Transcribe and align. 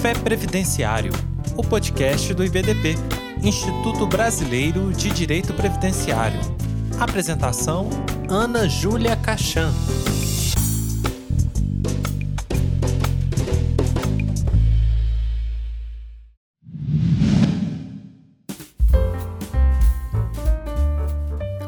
Café 0.00 0.14
Previdenciário, 0.14 1.12
o 1.58 1.62
podcast 1.62 2.32
do 2.32 2.42
IBDP, 2.42 2.94
Instituto 3.42 4.06
Brasileiro 4.06 4.90
de 4.94 5.10
Direito 5.10 5.52
Previdenciário. 5.52 6.40
Apresentação: 6.98 7.90
Ana 8.26 8.66
Júlia 8.66 9.14
Cachan. 9.14 9.70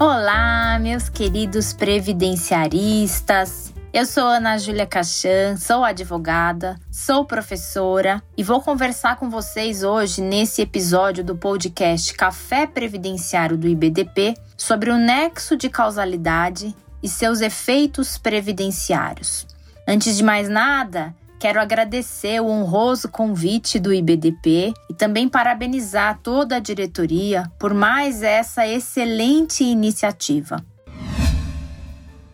Olá, 0.01 0.79
meus 0.81 1.11
queridos 1.11 1.75
previdenciaristas. 1.75 3.72
Eu 3.93 4.07
sou 4.07 4.25
Ana 4.25 4.57
Júlia 4.57 4.87
Cachan, 4.87 5.59
sou 5.59 5.85
advogada, 5.85 6.81
sou 6.91 7.27
professora 7.27 8.23
e 8.35 8.43
vou 8.43 8.63
conversar 8.63 9.17
com 9.17 9.29
vocês 9.29 9.83
hoje 9.83 10.23
nesse 10.23 10.63
episódio 10.63 11.23
do 11.23 11.37
podcast 11.37 12.15
Café 12.15 12.67
Previdenciário 12.67 13.55
do 13.55 13.69
IBDP 13.69 14.35
sobre 14.57 14.91
o 14.91 14.97
nexo 14.97 15.59
de 15.59 15.69
causalidade 15.69 16.75
e 17.03 17.09
seus 17.09 17.43
efeitos 17.43 18.17
previdenciários. 18.17 19.47
Antes 19.87 20.17
de 20.17 20.25
mais 20.25 20.49
nada, 20.49 21.15
quero 21.39 21.61
agradecer 21.61 22.41
o 22.41 22.47
honroso 22.47 23.11
convite 23.11 23.79
do 23.79 23.93
IBDP 23.93 24.73
e 24.89 24.95
também 24.95 25.29
parabenizar 25.29 26.19
toda 26.23 26.57
a 26.57 26.61
diretoria 26.61 27.45
por 27.59 27.75
mais 27.75 28.23
essa 28.23 28.67
excelente 28.67 29.63
iniciativa. 29.63 30.65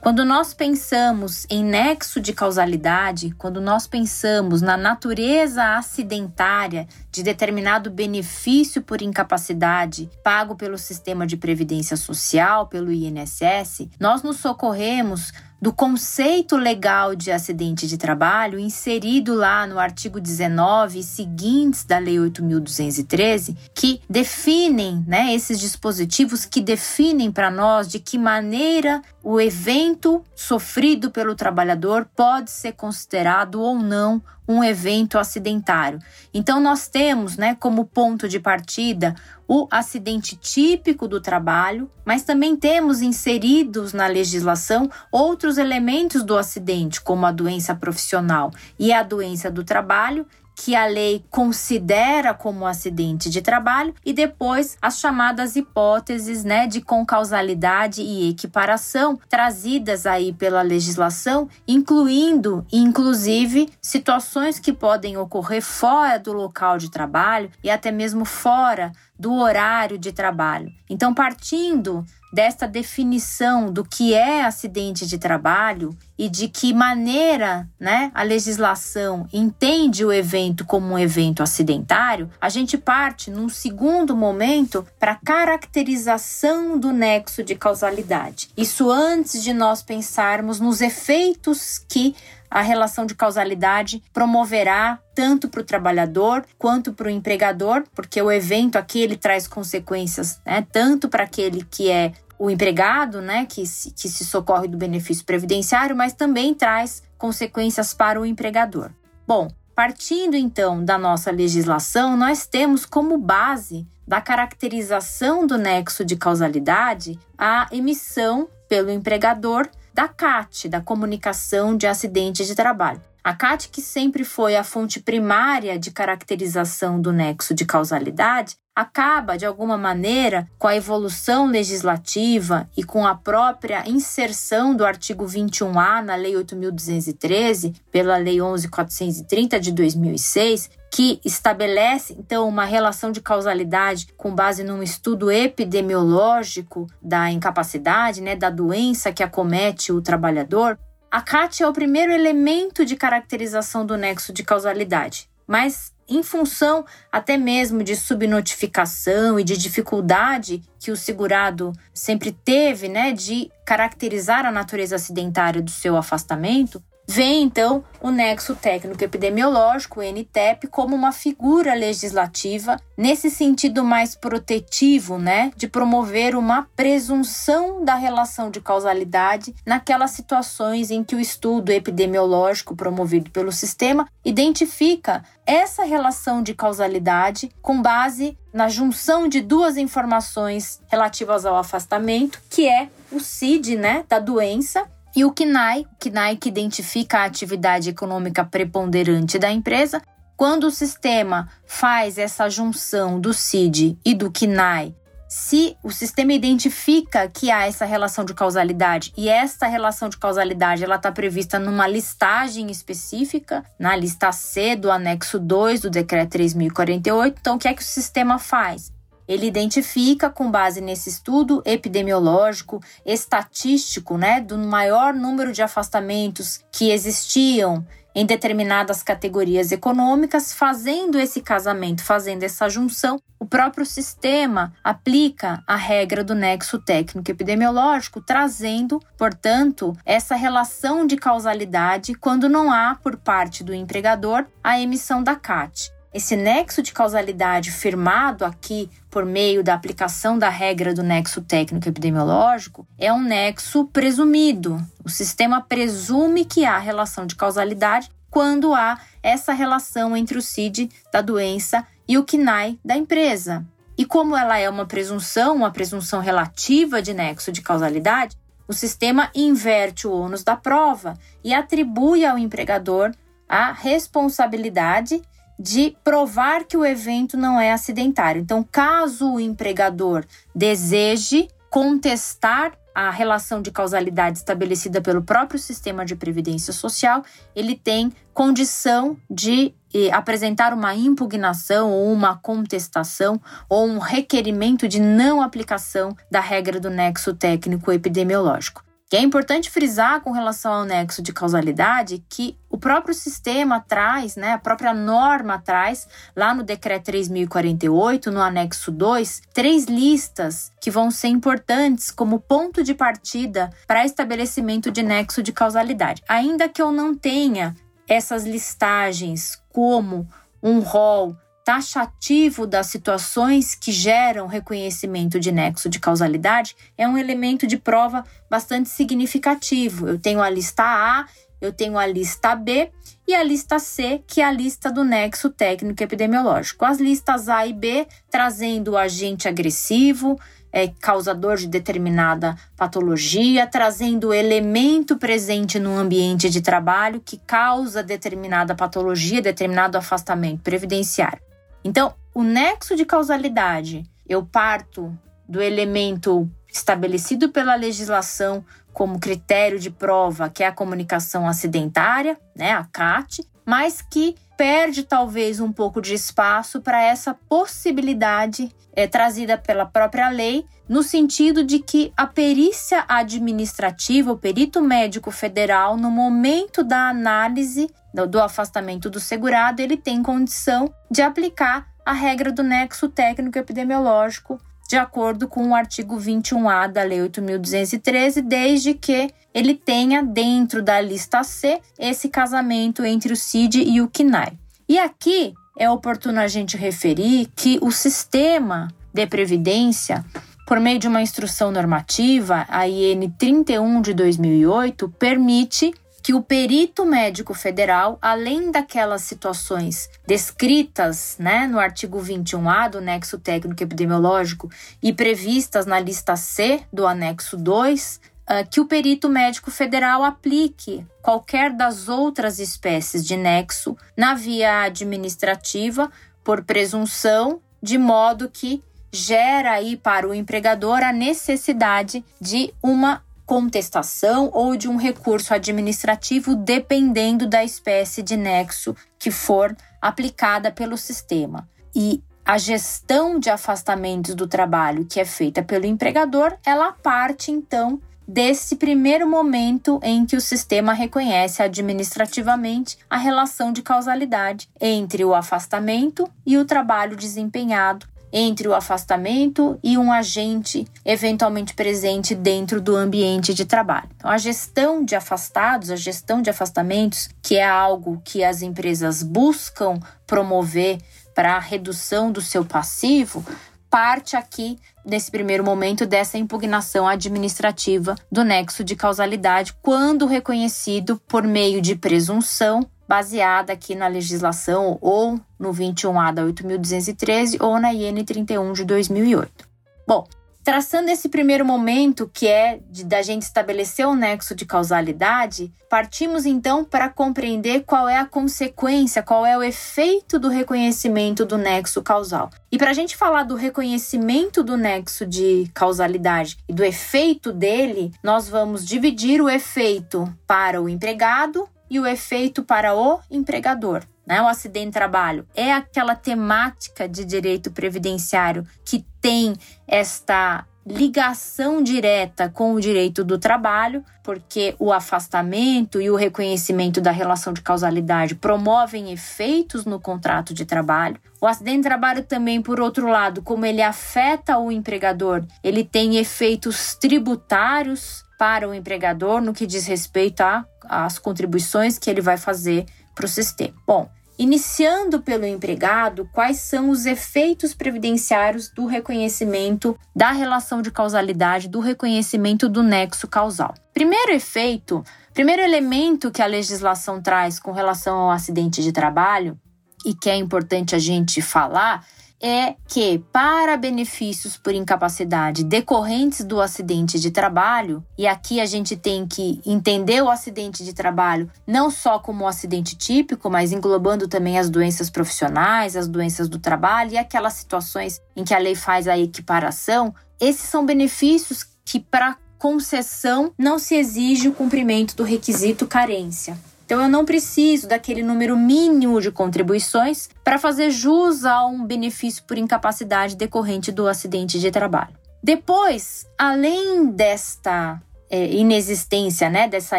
Quando 0.00 0.24
nós 0.24 0.54
pensamos 0.54 1.46
em 1.50 1.62
nexo 1.62 2.22
de 2.22 2.32
causalidade, 2.32 3.34
quando 3.36 3.60
nós 3.60 3.86
pensamos 3.86 4.62
na 4.62 4.74
natureza 4.74 5.76
acidentária 5.76 6.88
de 7.12 7.22
determinado 7.22 7.90
benefício 7.90 8.80
por 8.80 9.02
incapacidade 9.02 10.08
pago 10.24 10.56
pelo 10.56 10.78
sistema 10.78 11.26
de 11.26 11.36
previdência 11.36 11.98
social, 11.98 12.66
pelo 12.66 12.90
INSS, 12.90 13.90
nós 14.00 14.22
nos 14.22 14.38
socorremos 14.38 15.34
do 15.60 15.72
conceito 15.72 16.56
legal 16.56 17.14
de 17.14 17.30
acidente 17.30 17.86
de 17.86 17.98
trabalho 17.98 18.58
inserido 18.58 19.34
lá 19.34 19.66
no 19.66 19.78
artigo 19.78 20.20
19 20.20 21.00
e 21.00 21.02
seguintes 21.02 21.84
da 21.84 21.98
Lei 21.98 22.16
8.213, 22.16 23.56
que 23.74 24.00
definem 24.08 25.04
né, 25.06 25.34
esses 25.34 25.60
dispositivos 25.60 26.44
que 26.44 26.60
definem 26.60 27.30
para 27.30 27.50
nós 27.50 27.88
de 27.88 27.98
que 27.98 28.16
maneira 28.16 29.02
o 29.22 29.40
evento 29.40 30.24
sofrido 30.34 31.10
pelo 31.10 31.34
trabalhador 31.34 32.08
pode 32.16 32.50
ser 32.50 32.72
considerado 32.72 33.60
ou 33.60 33.78
não 33.78 34.22
um 34.50 34.64
evento 34.64 35.16
acidentário. 35.16 36.00
Então 36.34 36.60
nós 36.60 36.88
temos, 36.88 37.36
né, 37.36 37.54
como 37.54 37.84
ponto 37.84 38.28
de 38.28 38.40
partida 38.40 39.14
o 39.46 39.68
acidente 39.70 40.36
típico 40.36 41.06
do 41.06 41.20
trabalho, 41.20 41.90
mas 42.04 42.24
também 42.24 42.56
temos 42.56 43.00
inseridos 43.00 43.92
na 43.92 44.06
legislação 44.06 44.90
outros 45.10 45.56
elementos 45.56 46.24
do 46.24 46.36
acidente, 46.36 47.00
como 47.00 47.26
a 47.26 47.32
doença 47.32 47.74
profissional 47.74 48.50
e 48.78 48.92
a 48.92 49.02
doença 49.02 49.50
do 49.50 49.62
trabalho, 49.62 50.26
que 50.62 50.76
a 50.76 50.84
lei 50.84 51.24
considera 51.30 52.34
como 52.34 52.66
acidente 52.66 53.30
de 53.30 53.40
trabalho 53.40 53.94
e 54.04 54.12
depois 54.12 54.76
as 54.82 54.98
chamadas 54.98 55.56
hipóteses, 55.56 56.44
né, 56.44 56.66
de 56.66 56.82
concausalidade 56.82 58.02
e 58.02 58.28
equiparação 58.28 59.18
trazidas 59.26 60.04
aí 60.04 60.34
pela 60.34 60.60
legislação, 60.60 61.48
incluindo 61.66 62.66
inclusive 62.70 63.70
situações 63.80 64.58
que 64.58 64.70
podem 64.70 65.16
ocorrer 65.16 65.62
fora 65.62 66.18
do 66.18 66.34
local 66.34 66.76
de 66.76 66.90
trabalho 66.90 67.50
e 67.64 67.70
até 67.70 67.90
mesmo 67.90 68.26
fora 68.26 68.92
do 69.18 69.32
horário 69.32 69.96
de 69.96 70.12
trabalho. 70.12 70.70
Então, 70.90 71.14
partindo 71.14 72.04
desta 72.32 72.66
definição 72.66 73.72
do 73.72 73.84
que 73.84 74.14
é 74.14 74.44
acidente 74.44 75.06
de 75.06 75.18
trabalho 75.18 75.96
e 76.16 76.28
de 76.28 76.48
que 76.48 76.72
maneira 76.72 77.68
né, 77.78 78.10
a 78.14 78.22
legislação 78.22 79.26
entende 79.32 80.04
o 80.04 80.12
evento 80.12 80.64
como 80.64 80.92
um 80.92 80.98
evento 80.98 81.42
acidentário, 81.42 82.30
a 82.40 82.48
gente 82.48 82.76
parte 82.76 83.30
num 83.30 83.48
segundo 83.48 84.14
momento 84.14 84.86
para 84.98 85.12
a 85.12 85.18
caracterização 85.24 86.78
do 86.78 86.92
nexo 86.92 87.42
de 87.42 87.54
causalidade. 87.54 88.50
Isso 88.56 88.90
antes 88.90 89.42
de 89.42 89.52
nós 89.52 89.82
pensarmos 89.82 90.60
nos 90.60 90.80
efeitos 90.80 91.84
que 91.88 92.14
a 92.50 92.60
relação 92.60 93.06
de 93.06 93.14
causalidade 93.14 94.02
promoverá 94.12 94.98
tanto 95.14 95.48
para 95.48 95.60
o 95.60 95.64
trabalhador 95.64 96.44
quanto 96.58 96.92
para 96.92 97.06
o 97.06 97.10
empregador, 97.10 97.84
porque 97.94 98.20
o 98.20 98.30
evento 98.30 98.76
aqui 98.76 99.00
ele 99.00 99.16
traz 99.16 99.46
consequências 99.46 100.40
né, 100.44 100.66
tanto 100.72 101.08
para 101.08 101.24
aquele 101.24 101.64
que 101.64 101.90
é 101.90 102.12
o 102.38 102.50
empregado, 102.50 103.20
né, 103.20 103.46
que 103.46 103.66
se, 103.66 103.90
que 103.90 104.08
se 104.08 104.24
socorre 104.24 104.66
do 104.66 104.78
benefício 104.78 105.24
previdenciário, 105.24 105.94
mas 105.94 106.14
também 106.14 106.54
traz 106.54 107.02
consequências 107.18 107.92
para 107.92 108.20
o 108.20 108.24
empregador. 108.24 108.90
Bom, 109.28 109.48
partindo 109.74 110.34
então 110.34 110.82
da 110.84 110.98
nossa 110.98 111.30
legislação, 111.30 112.16
nós 112.16 112.46
temos 112.46 112.86
como 112.86 113.18
base 113.18 113.86
da 114.08 114.20
caracterização 114.20 115.46
do 115.46 115.56
nexo 115.56 116.04
de 116.04 116.16
causalidade 116.16 117.18
a 117.38 117.68
emissão 117.70 118.48
pelo 118.68 118.90
empregador 118.90 119.68
da 119.92 120.08
CAT, 120.08 120.68
da 120.68 120.80
Comunicação 120.80 121.76
de 121.76 121.86
Acidentes 121.86 122.46
de 122.46 122.54
Trabalho. 122.54 123.02
A 123.22 123.34
CAT, 123.34 123.68
que 123.68 123.82
sempre 123.82 124.24
foi 124.24 124.56
a 124.56 124.64
fonte 124.64 124.98
primária 124.98 125.78
de 125.78 125.90
caracterização 125.90 127.00
do 127.00 127.12
nexo 127.12 127.54
de 127.54 127.66
causalidade, 127.66 128.56
acaba, 128.74 129.36
de 129.36 129.44
alguma 129.44 129.76
maneira, 129.76 130.48
com 130.58 130.66
a 130.66 130.74
evolução 130.74 131.46
legislativa 131.46 132.68
e 132.74 132.82
com 132.82 133.06
a 133.06 133.14
própria 133.14 133.86
inserção 133.86 134.74
do 134.74 134.86
artigo 134.86 135.26
21A 135.26 136.02
na 136.02 136.14
Lei 136.14 136.32
8.213, 136.32 137.74
pela 137.92 138.16
Lei 138.16 138.38
11.430 138.38 139.60
de 139.60 139.72
2006, 139.72 140.70
que 140.90 141.20
estabelece 141.24 142.16
então 142.18 142.48
uma 142.48 142.64
relação 142.64 143.12
de 143.12 143.20
causalidade 143.20 144.08
com 144.16 144.34
base 144.34 144.64
num 144.64 144.82
estudo 144.82 145.30
epidemiológico 145.30 146.88
da 147.00 147.30
incapacidade, 147.30 148.20
né, 148.20 148.34
da 148.34 148.50
doença 148.50 149.12
que 149.12 149.22
acomete 149.22 149.92
o 149.92 150.02
trabalhador. 150.02 150.78
A 151.10 151.22
CAT 151.22 151.62
é 151.62 151.68
o 151.68 151.72
primeiro 151.72 152.12
elemento 152.12 152.84
de 152.84 152.96
caracterização 152.96 153.86
do 153.86 153.96
nexo 153.96 154.32
de 154.32 154.42
causalidade, 154.42 155.28
mas 155.46 155.92
em 156.08 156.24
função 156.24 156.84
até 157.10 157.36
mesmo 157.36 157.84
de 157.84 157.94
subnotificação 157.94 159.38
e 159.38 159.44
de 159.44 159.56
dificuldade 159.56 160.60
que 160.80 160.90
o 160.90 160.96
segurado 160.96 161.72
sempre 161.94 162.32
teve, 162.32 162.88
né, 162.88 163.12
de 163.12 163.48
caracterizar 163.64 164.44
a 164.44 164.50
natureza 164.50 164.96
acidentária 164.96 165.62
do 165.62 165.70
seu 165.70 165.96
afastamento, 165.96 166.82
Vem 167.12 167.42
então 167.42 167.82
o 168.00 168.08
nexo 168.08 168.54
técnico 168.54 169.02
epidemiológico, 169.02 169.98
o 169.98 170.02
NTEP, 170.02 170.68
como 170.68 170.94
uma 170.94 171.10
figura 171.10 171.74
legislativa 171.74 172.76
nesse 172.96 173.28
sentido 173.28 173.82
mais 173.82 174.14
protetivo, 174.14 175.18
né, 175.18 175.50
de 175.56 175.66
promover 175.66 176.36
uma 176.36 176.68
presunção 176.76 177.84
da 177.84 177.96
relação 177.96 178.48
de 178.48 178.60
causalidade 178.60 179.52
naquelas 179.66 180.12
situações 180.12 180.92
em 180.92 181.02
que 181.02 181.16
o 181.16 181.20
estudo 181.20 181.70
epidemiológico 181.72 182.76
promovido 182.76 183.28
pelo 183.32 183.50
sistema 183.50 184.06
identifica 184.24 185.24
essa 185.44 185.82
relação 185.82 186.44
de 186.44 186.54
causalidade 186.54 187.50
com 187.60 187.82
base 187.82 188.38
na 188.52 188.68
junção 188.68 189.26
de 189.26 189.40
duas 189.40 189.76
informações 189.76 190.80
relativas 190.86 191.44
ao 191.44 191.56
afastamento, 191.56 192.40
que 192.48 192.68
é 192.68 192.88
o 193.10 193.18
CID, 193.18 193.74
né, 193.74 194.04
da 194.08 194.20
doença 194.20 194.88
e 195.14 195.24
o 195.24 195.32
KNAI, 195.32 195.80
o 195.80 195.96
KNAI 195.98 196.36
que 196.36 196.48
identifica 196.48 197.18
a 197.18 197.24
atividade 197.24 197.90
econômica 197.90 198.44
preponderante 198.44 199.38
da 199.38 199.50
empresa, 199.50 200.00
quando 200.36 200.64
o 200.64 200.70
sistema 200.70 201.48
faz 201.66 202.16
essa 202.16 202.48
junção 202.48 203.20
do 203.20 203.34
CID 203.34 203.98
e 204.04 204.14
do 204.14 204.30
KNAI, 204.30 204.94
se 205.28 205.76
o 205.80 205.92
sistema 205.92 206.32
identifica 206.32 207.28
que 207.28 207.52
há 207.52 207.64
essa 207.64 207.84
relação 207.84 208.24
de 208.24 208.34
causalidade 208.34 209.12
e 209.16 209.28
esta 209.28 209.68
relação 209.68 210.08
de 210.08 210.18
causalidade 210.18 210.82
ela 210.82 210.96
está 210.96 211.12
prevista 211.12 211.56
numa 211.56 211.86
listagem 211.86 212.68
específica, 212.68 213.64
na 213.78 213.94
lista 213.94 214.32
C 214.32 214.74
do 214.74 214.90
anexo 214.90 215.38
2 215.38 215.82
do 215.82 215.90
decreto 215.90 216.30
3048, 216.30 217.36
então 217.38 217.54
o 217.54 217.58
que 217.60 217.68
é 217.68 217.74
que 217.74 217.80
o 217.80 217.84
sistema 217.84 218.40
faz? 218.40 218.90
Ele 219.30 219.46
identifica, 219.46 220.28
com 220.28 220.50
base 220.50 220.80
nesse 220.80 221.08
estudo 221.08 221.62
epidemiológico, 221.64 222.82
estatístico, 223.06 224.18
né, 224.18 224.40
do 224.40 224.58
maior 224.58 225.14
número 225.14 225.52
de 225.52 225.62
afastamentos 225.62 226.64
que 226.72 226.90
existiam 226.90 227.86
em 228.12 228.26
determinadas 228.26 229.04
categorias 229.04 229.70
econômicas, 229.70 230.52
fazendo 230.52 231.16
esse 231.16 231.40
casamento, 231.40 232.02
fazendo 232.02 232.42
essa 232.42 232.68
junção, 232.68 233.20
o 233.38 233.46
próprio 233.46 233.86
sistema 233.86 234.72
aplica 234.82 235.62
a 235.64 235.76
regra 235.76 236.24
do 236.24 236.34
nexo 236.34 236.80
técnico 236.80 237.30
epidemiológico, 237.30 238.20
trazendo, 238.20 239.00
portanto, 239.16 239.96
essa 240.04 240.34
relação 240.34 241.06
de 241.06 241.16
causalidade 241.16 242.14
quando 242.14 242.48
não 242.48 242.72
há, 242.72 242.96
por 243.00 243.16
parte 243.16 243.62
do 243.62 243.72
empregador, 243.72 244.44
a 244.62 244.80
emissão 244.80 245.22
da 245.22 245.36
CAT. 245.36 245.92
Esse 246.12 246.34
nexo 246.34 246.82
de 246.82 246.92
causalidade 246.92 247.70
firmado 247.70 248.44
aqui 248.44 248.90
por 249.10 249.26
meio 249.26 249.64
da 249.64 249.74
aplicação 249.74 250.38
da 250.38 250.48
regra 250.48 250.94
do 250.94 251.02
nexo 251.02 251.42
técnico 251.42 251.88
epidemiológico 251.88 252.86
é 252.96 253.12
um 253.12 253.20
nexo 253.20 253.84
presumido. 253.86 254.80
O 255.04 255.08
sistema 255.08 255.60
presume 255.60 256.44
que 256.44 256.64
há 256.64 256.78
relação 256.78 257.26
de 257.26 257.34
causalidade 257.34 258.10
quando 258.30 258.72
há 258.72 258.98
essa 259.22 259.52
relação 259.52 260.16
entre 260.16 260.38
o 260.38 260.42
CID 260.42 260.88
da 261.12 261.20
doença 261.20 261.84
e 262.06 262.16
o 262.16 262.24
KNAI 262.24 262.78
da 262.84 262.96
empresa. 262.96 263.66
E 263.98 264.04
como 264.04 264.36
ela 264.36 264.58
é 264.58 264.70
uma 264.70 264.86
presunção, 264.86 265.56
uma 265.56 265.70
presunção 265.70 266.20
relativa 266.20 267.02
de 267.02 267.12
nexo 267.12 267.50
de 267.50 267.60
causalidade, 267.60 268.36
o 268.66 268.72
sistema 268.72 269.28
inverte 269.34 270.06
o 270.06 270.12
ônus 270.12 270.44
da 270.44 270.56
prova 270.56 271.14
e 271.42 271.52
atribui 271.52 272.24
ao 272.24 272.38
empregador 272.38 273.10
a 273.48 273.72
responsabilidade 273.72 275.20
de 275.60 275.94
provar 276.02 276.64
que 276.64 276.74
o 276.74 276.86
evento 276.86 277.36
não 277.36 277.60
é 277.60 277.70
acidentário. 277.70 278.40
Então, 278.40 278.66
caso 278.72 279.34
o 279.34 279.38
empregador 279.38 280.24
deseje 280.54 281.48
contestar 281.68 282.72
a 282.94 283.10
relação 283.10 283.60
de 283.60 283.70
causalidade 283.70 284.38
estabelecida 284.38 285.02
pelo 285.02 285.22
próprio 285.22 285.60
sistema 285.60 286.04
de 286.04 286.16
previdência 286.16 286.72
social, 286.72 287.22
ele 287.54 287.76
tem 287.76 288.10
condição 288.32 289.18
de 289.30 289.74
eh, 289.94 290.10
apresentar 290.10 290.72
uma 290.72 290.94
impugnação 290.94 291.92
ou 291.92 292.10
uma 292.10 292.36
contestação 292.36 293.40
ou 293.68 293.86
um 293.86 293.98
requerimento 293.98 294.88
de 294.88 294.98
não 294.98 295.42
aplicação 295.42 296.16
da 296.30 296.40
regra 296.40 296.80
do 296.80 296.90
nexo 296.90 297.34
técnico 297.34 297.92
epidemiológico. 297.92 298.82
E 299.12 299.16
é 299.16 299.20
importante 299.20 299.68
frisar 299.68 300.20
com 300.20 300.30
relação 300.30 300.72
ao 300.72 300.84
nexo 300.84 301.20
de 301.20 301.32
causalidade 301.32 302.24
que 302.28 302.56
o 302.70 302.78
próprio 302.78 303.12
sistema 303.12 303.80
traz, 303.80 304.36
né, 304.36 304.52
a 304.52 304.58
própria 304.58 304.94
norma 304.94 305.58
traz, 305.58 306.06
lá 306.36 306.54
no 306.54 306.62
decreto 306.62 307.06
3048, 307.06 308.30
no 308.30 308.40
anexo 308.40 308.92
2, 308.92 309.42
três 309.52 309.86
listas 309.86 310.70
que 310.80 310.92
vão 310.92 311.10
ser 311.10 311.26
importantes 311.26 312.12
como 312.12 312.38
ponto 312.38 312.84
de 312.84 312.94
partida 312.94 313.70
para 313.84 314.04
estabelecimento 314.04 314.92
de 314.92 315.02
nexo 315.02 315.42
de 315.42 315.52
causalidade. 315.52 316.22
Ainda 316.28 316.68
que 316.68 316.80
eu 316.80 316.92
não 316.92 317.12
tenha 317.12 317.74
essas 318.06 318.44
listagens 318.44 319.60
como 319.72 320.28
um 320.62 320.78
rol 320.78 321.36
taxativo 321.64 322.66
das 322.66 322.86
situações 322.86 323.74
que 323.74 323.92
geram 323.92 324.46
reconhecimento 324.46 325.38
de 325.38 325.52
nexo 325.52 325.88
de 325.88 326.00
causalidade 326.00 326.76
é 326.96 327.06
um 327.06 327.18
elemento 327.18 327.66
de 327.66 327.76
prova 327.76 328.24
bastante 328.48 328.88
significativo. 328.88 330.08
Eu 330.08 330.18
tenho 330.18 330.42
a 330.42 330.50
lista 330.50 330.82
A, 330.82 331.26
eu 331.60 331.72
tenho 331.72 331.98
a 331.98 332.06
lista 332.06 332.56
B 332.56 332.90
e 333.28 333.34
a 333.34 333.42
lista 333.42 333.78
C, 333.78 334.22
que 334.26 334.40
é 334.40 334.44
a 334.44 334.50
lista 334.50 334.90
do 334.90 335.04
nexo 335.04 335.50
técnico 335.50 336.02
epidemiológico. 336.02 336.84
As 336.84 336.98
listas 336.98 337.48
A 337.48 337.66
e 337.66 337.72
B 337.72 338.06
trazendo 338.30 338.92
o 338.92 338.96
agente 338.96 339.46
agressivo, 339.46 340.38
é, 340.72 340.88
causador 340.88 341.56
de 341.56 341.66
determinada 341.66 342.56
patologia, 342.76 343.66
trazendo 343.66 344.32
elemento 344.32 345.16
presente 345.18 345.78
no 345.78 345.96
ambiente 345.98 346.48
de 346.48 346.60
trabalho 346.60 347.20
que 347.20 347.36
causa 347.38 348.02
determinada 348.02 348.74
patologia, 348.74 349.42
determinado 349.42 349.98
afastamento 349.98 350.62
previdenciário. 350.62 351.49
Então, 351.84 352.14
o 352.34 352.42
nexo 352.42 352.94
de 352.94 353.04
causalidade, 353.04 354.04
eu 354.28 354.44
parto 354.44 355.16
do 355.48 355.60
elemento 355.60 356.48
estabelecido 356.72 357.50
pela 357.50 357.74
legislação 357.74 358.64
como 358.92 359.18
critério 359.18 359.78
de 359.78 359.90
prova, 359.90 360.48
que 360.48 360.62
é 360.62 360.66
a 360.66 360.72
comunicação 360.72 361.48
acidentária, 361.48 362.38
né, 362.54 362.72
a 362.72 362.84
CAT, 362.84 363.42
mas 363.70 364.02
que 364.02 364.34
perde 364.56 365.04
talvez 365.04 365.60
um 365.60 365.72
pouco 365.72 366.02
de 366.02 366.12
espaço 366.12 366.80
para 366.80 367.00
essa 367.00 367.32
possibilidade 367.48 368.74
é, 368.92 369.06
trazida 369.06 369.56
pela 369.56 369.86
própria 369.86 370.28
lei, 370.28 370.66
no 370.88 371.04
sentido 371.04 371.62
de 371.62 371.78
que 371.78 372.12
a 372.16 372.26
perícia 372.26 373.04
administrativa, 373.06 374.32
o 374.32 374.36
perito 374.36 374.82
médico 374.82 375.30
federal, 375.30 375.96
no 375.96 376.10
momento 376.10 376.82
da 376.82 377.10
análise 377.10 377.88
do, 378.12 378.26
do 378.26 378.40
afastamento 378.40 379.08
do 379.08 379.20
segurado, 379.20 379.80
ele 379.80 379.96
tem 379.96 380.20
condição 380.20 380.92
de 381.08 381.22
aplicar 381.22 381.86
a 382.04 382.12
regra 382.12 382.50
do 382.50 382.64
nexo 382.64 383.08
técnico 383.08 383.56
epidemiológico 383.56 384.60
de 384.90 384.96
acordo 384.96 385.46
com 385.46 385.68
o 385.68 385.74
artigo 385.74 386.16
21A 386.16 386.90
da 386.90 387.04
Lei 387.04 387.20
8.213, 387.20 388.42
desde 388.42 388.92
que 388.92 389.30
ele 389.54 389.76
tenha 389.76 390.20
dentro 390.20 390.82
da 390.82 391.00
lista 391.00 391.44
C 391.44 391.80
esse 391.96 392.28
casamento 392.28 393.04
entre 393.04 393.32
o 393.32 393.36
CID 393.36 393.84
e 393.84 394.00
o 394.00 394.08
CNAE. 394.08 394.58
E 394.88 394.98
aqui 394.98 395.54
é 395.78 395.88
oportuno 395.88 396.40
a 396.40 396.48
gente 396.48 396.76
referir 396.76 397.48
que 397.54 397.78
o 397.80 397.92
sistema 397.92 398.92
de 399.14 399.24
previdência, 399.28 400.24
por 400.66 400.80
meio 400.80 400.98
de 400.98 401.06
uma 401.06 401.22
instrução 401.22 401.70
normativa, 401.70 402.66
a 402.68 402.88
IN 402.88 403.30
31 403.38 404.02
de 404.02 404.12
2008, 404.12 405.08
permite 405.20 405.94
que 406.22 406.34
o 406.34 406.42
perito 406.42 407.04
médico 407.04 407.54
federal, 407.54 408.18
além 408.20 408.70
daquelas 408.70 409.22
situações 409.22 410.08
descritas 410.26 411.36
né, 411.38 411.66
no 411.66 411.78
artigo 411.78 412.20
21A 412.20 412.90
do 412.90 412.98
anexo 412.98 413.38
técnico 413.38 413.82
epidemiológico 413.82 414.70
e 415.02 415.12
previstas 415.12 415.86
na 415.86 415.98
lista 415.98 416.36
C 416.36 416.82
do 416.92 417.06
anexo 417.06 417.56
2, 417.56 418.20
uh, 418.50 418.68
que 418.70 418.80
o 418.80 418.86
perito 418.86 419.28
médico 419.28 419.70
federal 419.70 420.22
aplique 420.22 421.04
qualquer 421.22 421.72
das 421.72 422.08
outras 422.08 422.58
espécies 422.58 423.24
de 423.24 423.36
nexo 423.36 423.96
na 424.16 424.34
via 424.34 424.82
administrativa 424.82 426.10
por 426.44 426.64
presunção, 426.64 427.60
de 427.82 427.96
modo 427.96 428.50
que 428.50 428.82
gera 429.12 429.72
aí 429.72 429.96
para 429.96 430.28
o 430.28 430.34
empregador 430.34 431.02
a 431.02 431.12
necessidade 431.12 432.24
de 432.40 432.72
uma 432.82 433.22
contestação 433.50 434.48
ou 434.52 434.76
de 434.76 434.88
um 434.88 434.94
recurso 434.94 435.52
administrativo, 435.52 436.54
dependendo 436.54 437.48
da 437.48 437.64
espécie 437.64 438.22
de 438.22 438.36
nexo 438.36 438.94
que 439.18 439.32
for 439.32 439.76
aplicada 440.00 440.70
pelo 440.70 440.96
sistema. 440.96 441.68
E 441.92 442.22
a 442.44 442.56
gestão 442.56 443.40
de 443.40 443.50
afastamentos 443.50 444.36
do 444.36 444.46
trabalho 444.46 445.04
que 445.04 445.18
é 445.18 445.24
feita 445.24 445.64
pelo 445.64 445.84
empregador, 445.84 446.56
ela 446.64 446.92
parte 446.92 447.50
então 447.50 448.00
desse 448.26 448.76
primeiro 448.76 449.28
momento 449.28 449.98
em 450.00 450.24
que 450.24 450.36
o 450.36 450.40
sistema 450.40 450.92
reconhece 450.92 451.60
administrativamente 451.60 452.98
a 453.10 453.16
relação 453.16 453.72
de 453.72 453.82
causalidade 453.82 454.68
entre 454.80 455.24
o 455.24 455.34
afastamento 455.34 456.30
e 456.46 456.56
o 456.56 456.64
trabalho 456.64 457.16
desempenhado 457.16 458.06
entre 458.32 458.68
o 458.68 458.74
afastamento 458.74 459.78
e 459.82 459.98
um 459.98 460.12
agente 460.12 460.86
eventualmente 461.04 461.74
presente 461.74 462.34
dentro 462.34 462.80
do 462.80 462.96
ambiente 462.96 463.52
de 463.54 463.64
trabalho. 463.64 464.08
Então, 464.16 464.30
a 464.30 464.38
gestão 464.38 465.04
de 465.04 465.14
afastados, 465.14 465.90
a 465.90 465.96
gestão 465.96 466.40
de 466.42 466.50
afastamentos, 466.50 467.28
que 467.42 467.56
é 467.56 467.68
algo 467.68 468.20
que 468.24 468.44
as 468.44 468.62
empresas 468.62 469.22
buscam 469.22 469.98
promover 470.26 470.98
para 471.34 471.56
a 471.56 471.60
redução 471.60 472.30
do 472.30 472.40
seu 472.40 472.64
passivo, 472.64 473.44
parte 473.90 474.36
aqui, 474.36 474.78
nesse 475.04 475.30
primeiro 475.30 475.64
momento, 475.64 476.06
dessa 476.06 476.38
impugnação 476.38 477.08
administrativa 477.08 478.14
do 478.30 478.44
nexo 478.44 478.84
de 478.84 478.94
causalidade, 478.94 479.74
quando 479.82 480.26
reconhecido 480.26 481.20
por 481.26 481.42
meio 481.42 481.80
de 481.80 481.96
presunção 481.96 482.88
baseada 483.10 483.72
aqui 483.72 483.96
na 483.96 484.06
legislação 484.06 484.96
ou 485.00 485.40
no 485.58 485.72
21A 485.72 486.32
da 486.32 486.44
8.213 486.44 487.56
ou 487.60 487.80
na 487.80 487.92
IN 487.92 488.24
31 488.24 488.72
de 488.72 488.84
2008. 488.84 489.68
Bom, 490.06 490.28
traçando 490.62 491.10
esse 491.10 491.28
primeiro 491.28 491.64
momento, 491.64 492.30
que 492.32 492.46
é 492.46 492.78
de, 492.88 493.04
da 493.04 493.20
gente 493.20 493.42
estabelecer 493.42 494.06
o 494.06 494.14
nexo 494.14 494.54
de 494.54 494.64
causalidade, 494.64 495.72
partimos 495.88 496.46
então 496.46 496.84
para 496.84 497.08
compreender 497.08 497.82
qual 497.82 498.08
é 498.08 498.16
a 498.16 498.24
consequência, 498.24 499.24
qual 499.24 499.44
é 499.44 499.58
o 499.58 499.62
efeito 499.64 500.38
do 500.38 500.48
reconhecimento 500.48 501.44
do 501.44 501.58
nexo 501.58 502.00
causal. 502.02 502.48
E 502.70 502.78
para 502.78 502.90
a 502.90 502.94
gente 502.94 503.16
falar 503.16 503.42
do 503.42 503.56
reconhecimento 503.56 504.62
do 504.62 504.76
nexo 504.76 505.26
de 505.26 505.68
causalidade 505.74 506.58
e 506.68 506.72
do 506.72 506.84
efeito 506.84 507.52
dele, 507.52 508.12
nós 508.22 508.48
vamos 508.48 508.86
dividir 508.86 509.42
o 509.42 509.50
efeito 509.50 510.32
para 510.46 510.80
o 510.80 510.88
empregado 510.88 511.68
e 511.90 511.98
o 511.98 512.06
efeito 512.06 512.62
para 512.62 512.94
o 512.94 513.20
empregador. 513.30 514.04
Né? 514.26 514.40
O 514.40 514.46
acidente 514.46 514.86
de 514.86 514.92
trabalho 514.92 515.44
é 515.54 515.72
aquela 515.72 516.14
temática 516.14 517.08
de 517.08 517.24
direito 517.24 517.70
previdenciário 517.70 518.64
que 518.84 519.04
tem 519.20 519.54
esta 519.88 520.64
ligação 520.86 521.82
direta 521.82 522.48
com 522.48 522.72
o 522.74 522.80
direito 522.80 523.22
do 523.22 523.38
trabalho, 523.38 524.04
porque 524.22 524.74
o 524.78 524.92
afastamento 524.92 526.00
e 526.00 526.10
o 526.10 526.16
reconhecimento 526.16 527.00
da 527.00 527.10
relação 527.10 527.52
de 527.52 527.60
causalidade 527.60 528.34
promovem 528.34 529.12
efeitos 529.12 529.84
no 529.84 530.00
contrato 530.00 530.54
de 530.54 530.64
trabalho. 530.64 531.20
O 531.40 531.46
acidente 531.46 531.78
de 531.78 531.88
trabalho 531.88 532.22
também, 532.24 532.62
por 532.62 532.80
outro 532.80 533.08
lado, 533.08 533.42
como 533.42 533.66
ele 533.66 533.82
afeta 533.82 534.58
o 534.58 534.72
empregador, 534.72 535.44
ele 535.62 535.84
tem 535.84 536.16
efeitos 536.16 536.94
tributários 536.94 538.24
para 538.40 538.66
o 538.66 538.72
empregador 538.72 539.42
no 539.42 539.52
que 539.52 539.66
diz 539.66 539.84
respeito 539.84 540.42
às 540.88 541.18
contribuições 541.18 541.98
que 541.98 542.08
ele 542.08 542.22
vai 542.22 542.38
fazer 542.38 542.86
para 543.14 543.26
o 543.26 543.28
sistema. 543.28 543.74
Bom, 543.86 544.08
Iniciando 544.38 545.20
pelo 545.20 545.44
empregado, 545.44 546.26
quais 546.32 546.56
são 546.60 546.88
os 546.88 547.04
efeitos 547.04 547.74
previdenciários 547.74 548.70
do 548.70 548.86
reconhecimento 548.86 549.94
da 550.16 550.32
relação 550.32 550.80
de 550.80 550.90
causalidade, 550.90 551.68
do 551.68 551.78
reconhecimento 551.78 552.66
do 552.66 552.82
nexo 552.82 553.28
causal? 553.28 553.74
Primeiro 553.92 554.32
efeito, 554.32 555.04
primeiro 555.34 555.60
elemento 555.60 556.30
que 556.30 556.40
a 556.40 556.46
legislação 556.46 557.20
traz 557.20 557.60
com 557.60 557.70
relação 557.70 558.16
ao 558.16 558.30
acidente 558.30 558.82
de 558.82 558.92
trabalho 558.92 559.60
e 560.06 560.14
que 560.14 560.30
é 560.30 560.36
importante 560.36 560.94
a 560.94 560.98
gente 560.98 561.42
falar 561.42 562.02
é 562.40 562.74
que, 562.88 563.18
para 563.32 563.76
benefícios 563.76 564.56
por 564.56 564.74
incapacidade 564.74 565.62
decorrentes 565.62 566.44
do 566.44 566.60
acidente 566.60 567.20
de 567.20 567.30
trabalho, 567.30 568.02
e 568.16 568.26
aqui 568.26 568.60
a 568.60 568.66
gente 568.66 568.96
tem 568.96 569.26
que 569.26 569.60
entender 569.66 570.22
o 570.22 570.30
acidente 570.30 570.84
de 570.84 570.94
trabalho 570.94 571.50
não 571.66 571.90
só 571.90 572.18
como 572.18 572.44
um 572.44 572.48
acidente 572.48 572.96
típico, 572.96 573.50
mas 573.50 573.72
englobando 573.72 574.26
também 574.26 574.58
as 574.58 574.70
doenças 574.70 575.10
profissionais, 575.10 575.96
as 575.96 576.08
doenças 576.08 576.48
do 576.48 576.58
trabalho 576.58 577.12
e 577.12 577.18
aquelas 577.18 577.54
situações 577.54 578.20
em 578.34 578.42
que 578.42 578.54
a 578.54 578.58
lei 578.58 578.74
faz 578.74 579.06
a 579.06 579.18
equiparação, 579.18 580.14
esses 580.40 580.68
são 580.68 580.86
benefícios 580.86 581.66
que, 581.84 582.00
para 582.00 582.36
concessão, 582.58 583.52
não 583.58 583.78
se 583.78 583.94
exige 583.94 584.48
o 584.48 584.52
cumprimento 584.52 585.16
do 585.16 585.22
requisito 585.22 585.86
carência. 585.86 586.56
Então 586.90 587.00
eu 587.00 587.08
não 587.08 587.24
preciso 587.24 587.86
daquele 587.86 588.20
número 588.20 588.56
mínimo 588.56 589.20
de 589.20 589.30
contribuições 589.30 590.28
para 590.42 590.58
fazer 590.58 590.90
jus 590.90 591.44
a 591.44 591.64
um 591.64 591.86
benefício 591.86 592.42
por 592.42 592.58
incapacidade 592.58 593.36
decorrente 593.36 593.92
do 593.92 594.08
acidente 594.08 594.58
de 594.58 594.72
trabalho. 594.72 595.14
Depois, 595.40 596.26
além 596.36 597.06
desta 597.06 598.02
é, 598.28 598.44
inexistência, 598.54 599.48
né, 599.48 599.68
dessa 599.68 599.98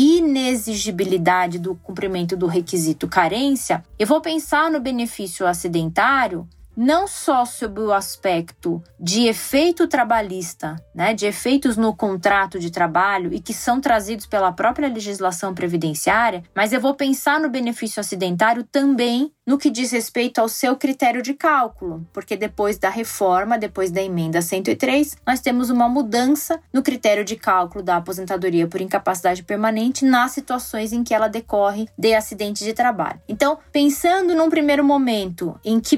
inexigibilidade 0.00 1.58
do 1.58 1.74
cumprimento 1.74 2.36
do 2.36 2.46
requisito 2.46 3.08
carência, 3.08 3.84
eu 3.98 4.06
vou 4.06 4.20
pensar 4.20 4.70
no 4.70 4.78
benefício 4.78 5.44
acidentário 5.48 6.48
não 6.76 7.06
só 7.06 7.44
sob 7.44 7.80
o 7.80 7.92
aspecto 7.92 8.82
de 8.98 9.26
efeito 9.26 9.86
trabalhista, 9.86 10.76
né, 10.94 11.14
de 11.14 11.26
efeitos 11.26 11.76
no 11.76 11.94
contrato 11.94 12.58
de 12.58 12.70
trabalho 12.70 13.32
e 13.32 13.40
que 13.40 13.52
são 13.52 13.80
trazidos 13.80 14.26
pela 14.26 14.52
própria 14.52 14.88
legislação 14.88 15.54
previdenciária, 15.54 16.42
mas 16.54 16.72
eu 16.72 16.80
vou 16.80 16.94
pensar 16.94 17.40
no 17.40 17.48
benefício 17.48 18.00
acidentário 18.00 18.64
também 18.64 19.32
no 19.46 19.58
que 19.58 19.70
diz 19.70 19.92
respeito 19.92 20.40
ao 20.40 20.48
seu 20.48 20.74
critério 20.76 21.22
de 21.22 21.34
cálculo, 21.34 22.06
porque 22.12 22.36
depois 22.36 22.78
da 22.78 22.88
reforma, 22.88 23.58
depois 23.58 23.90
da 23.90 24.02
emenda 24.02 24.40
103, 24.40 25.18
nós 25.26 25.40
temos 25.40 25.68
uma 25.68 25.88
mudança 25.88 26.60
no 26.72 26.82
critério 26.82 27.24
de 27.24 27.36
cálculo 27.36 27.84
da 27.84 27.96
aposentadoria 27.96 28.66
por 28.66 28.80
incapacidade 28.80 29.42
permanente 29.42 30.04
nas 30.04 30.32
situações 30.32 30.92
em 30.92 31.04
que 31.04 31.14
ela 31.14 31.28
decorre 31.28 31.86
de 31.98 32.14
acidente 32.14 32.64
de 32.64 32.72
trabalho. 32.72 33.20
Então, 33.28 33.58
pensando 33.70 34.34
num 34.34 34.48
primeiro 34.48 34.82
momento 34.82 35.58
em 35.64 35.78
que 35.78 35.96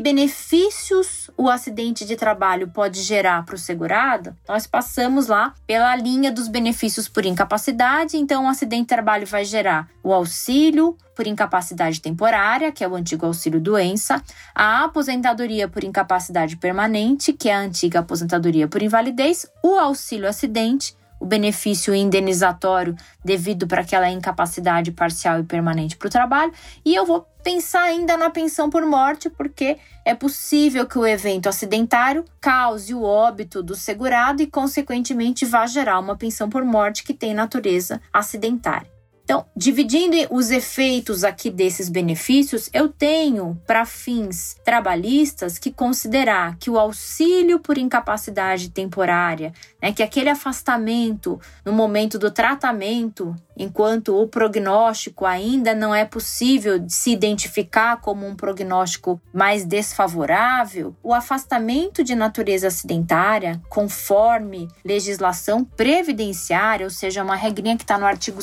benefícios 0.66 1.30
o 1.36 1.48
acidente 1.48 2.04
de 2.04 2.16
trabalho 2.16 2.68
pode 2.68 3.00
gerar 3.00 3.44
para 3.44 3.54
o 3.54 3.58
segurado, 3.58 4.36
nós 4.48 4.66
passamos 4.66 5.28
lá 5.28 5.54
pela 5.66 5.94
linha 5.94 6.32
dos 6.32 6.48
benefícios 6.48 7.08
por 7.08 7.24
incapacidade. 7.24 8.16
Então, 8.16 8.44
o 8.44 8.48
acidente 8.48 8.82
de 8.82 8.88
trabalho 8.88 9.26
vai 9.26 9.44
gerar 9.44 9.88
o 10.02 10.12
auxílio, 10.12 10.96
por 11.14 11.26
incapacidade 11.26 12.00
temporária, 12.00 12.70
que 12.70 12.84
é 12.84 12.88
o 12.88 12.94
antigo 12.94 13.24
auxílio 13.24 13.60
doença, 13.60 14.22
a 14.54 14.84
aposentadoria 14.84 15.66
por 15.66 15.82
incapacidade 15.82 16.56
permanente, 16.56 17.32
que 17.32 17.48
é 17.48 17.54
a 17.54 17.60
antiga 17.60 18.00
aposentadoria 18.00 18.68
por 18.68 18.82
invalidez, 18.82 19.46
o 19.62 19.78
auxílio 19.78 20.28
acidente, 20.28 20.94
o 21.20 21.26
benefício 21.26 21.94
indenizatório 21.94 22.94
devido 23.24 23.66
para 23.66 23.82
aquela 23.82 24.10
incapacidade 24.10 24.92
parcial 24.92 25.40
e 25.40 25.44
permanente 25.44 25.96
para 25.96 26.08
o 26.08 26.10
trabalho, 26.10 26.52
e 26.84 26.94
eu 26.94 27.06
vou 27.06 27.26
pensar 27.42 27.82
ainda 27.82 28.16
na 28.16 28.28
pensão 28.28 28.68
por 28.68 28.84
morte, 28.84 29.30
porque 29.30 29.78
é 30.04 30.14
possível 30.14 30.86
que 30.86 30.98
o 30.98 31.06
evento 31.06 31.48
acidentário 31.48 32.24
cause 32.40 32.92
o 32.92 33.02
óbito 33.02 33.62
do 33.62 33.76
segurado 33.76 34.42
e, 34.42 34.46
consequentemente, 34.46 35.44
vá 35.44 35.66
gerar 35.66 35.98
uma 36.00 36.16
pensão 36.16 36.50
por 36.50 36.64
morte 36.64 37.04
que 37.04 37.14
tem 37.14 37.32
natureza 37.32 38.00
acidentária. 38.12 38.95
Então, 39.26 39.44
dividindo 39.56 40.16
os 40.30 40.52
efeitos 40.52 41.24
aqui 41.24 41.50
desses 41.50 41.88
benefícios, 41.88 42.70
eu 42.72 42.88
tenho, 42.88 43.60
para 43.66 43.84
fins 43.84 44.54
trabalhistas, 44.64 45.58
que 45.58 45.72
considerar 45.72 46.56
que 46.58 46.70
o 46.70 46.78
auxílio 46.78 47.58
por 47.58 47.76
incapacidade 47.76 48.70
temporária, 48.70 49.52
né, 49.82 49.92
que 49.92 50.04
aquele 50.04 50.30
afastamento 50.30 51.40
no 51.64 51.72
momento 51.72 52.20
do 52.20 52.30
tratamento 52.30 53.34
enquanto 53.56 54.20
o 54.20 54.28
prognóstico 54.28 55.24
ainda 55.24 55.74
não 55.74 55.94
é 55.94 56.04
possível 56.04 56.84
se 56.88 57.10
identificar 57.10 57.96
como 58.00 58.26
um 58.26 58.36
prognóstico 58.36 59.20
mais 59.32 59.64
desfavorável, 59.64 60.94
o 61.02 61.14
afastamento 61.14 62.04
de 62.04 62.14
natureza 62.14 62.68
acidentária, 62.68 63.60
conforme 63.68 64.68
legislação 64.84 65.64
previdenciária, 65.64 66.84
ou 66.84 66.90
seja, 66.90 67.24
uma 67.24 67.36
regrinha 67.36 67.76
que 67.76 67.82
está 67.82 67.98
no 67.98 68.06
artigo 68.06 68.42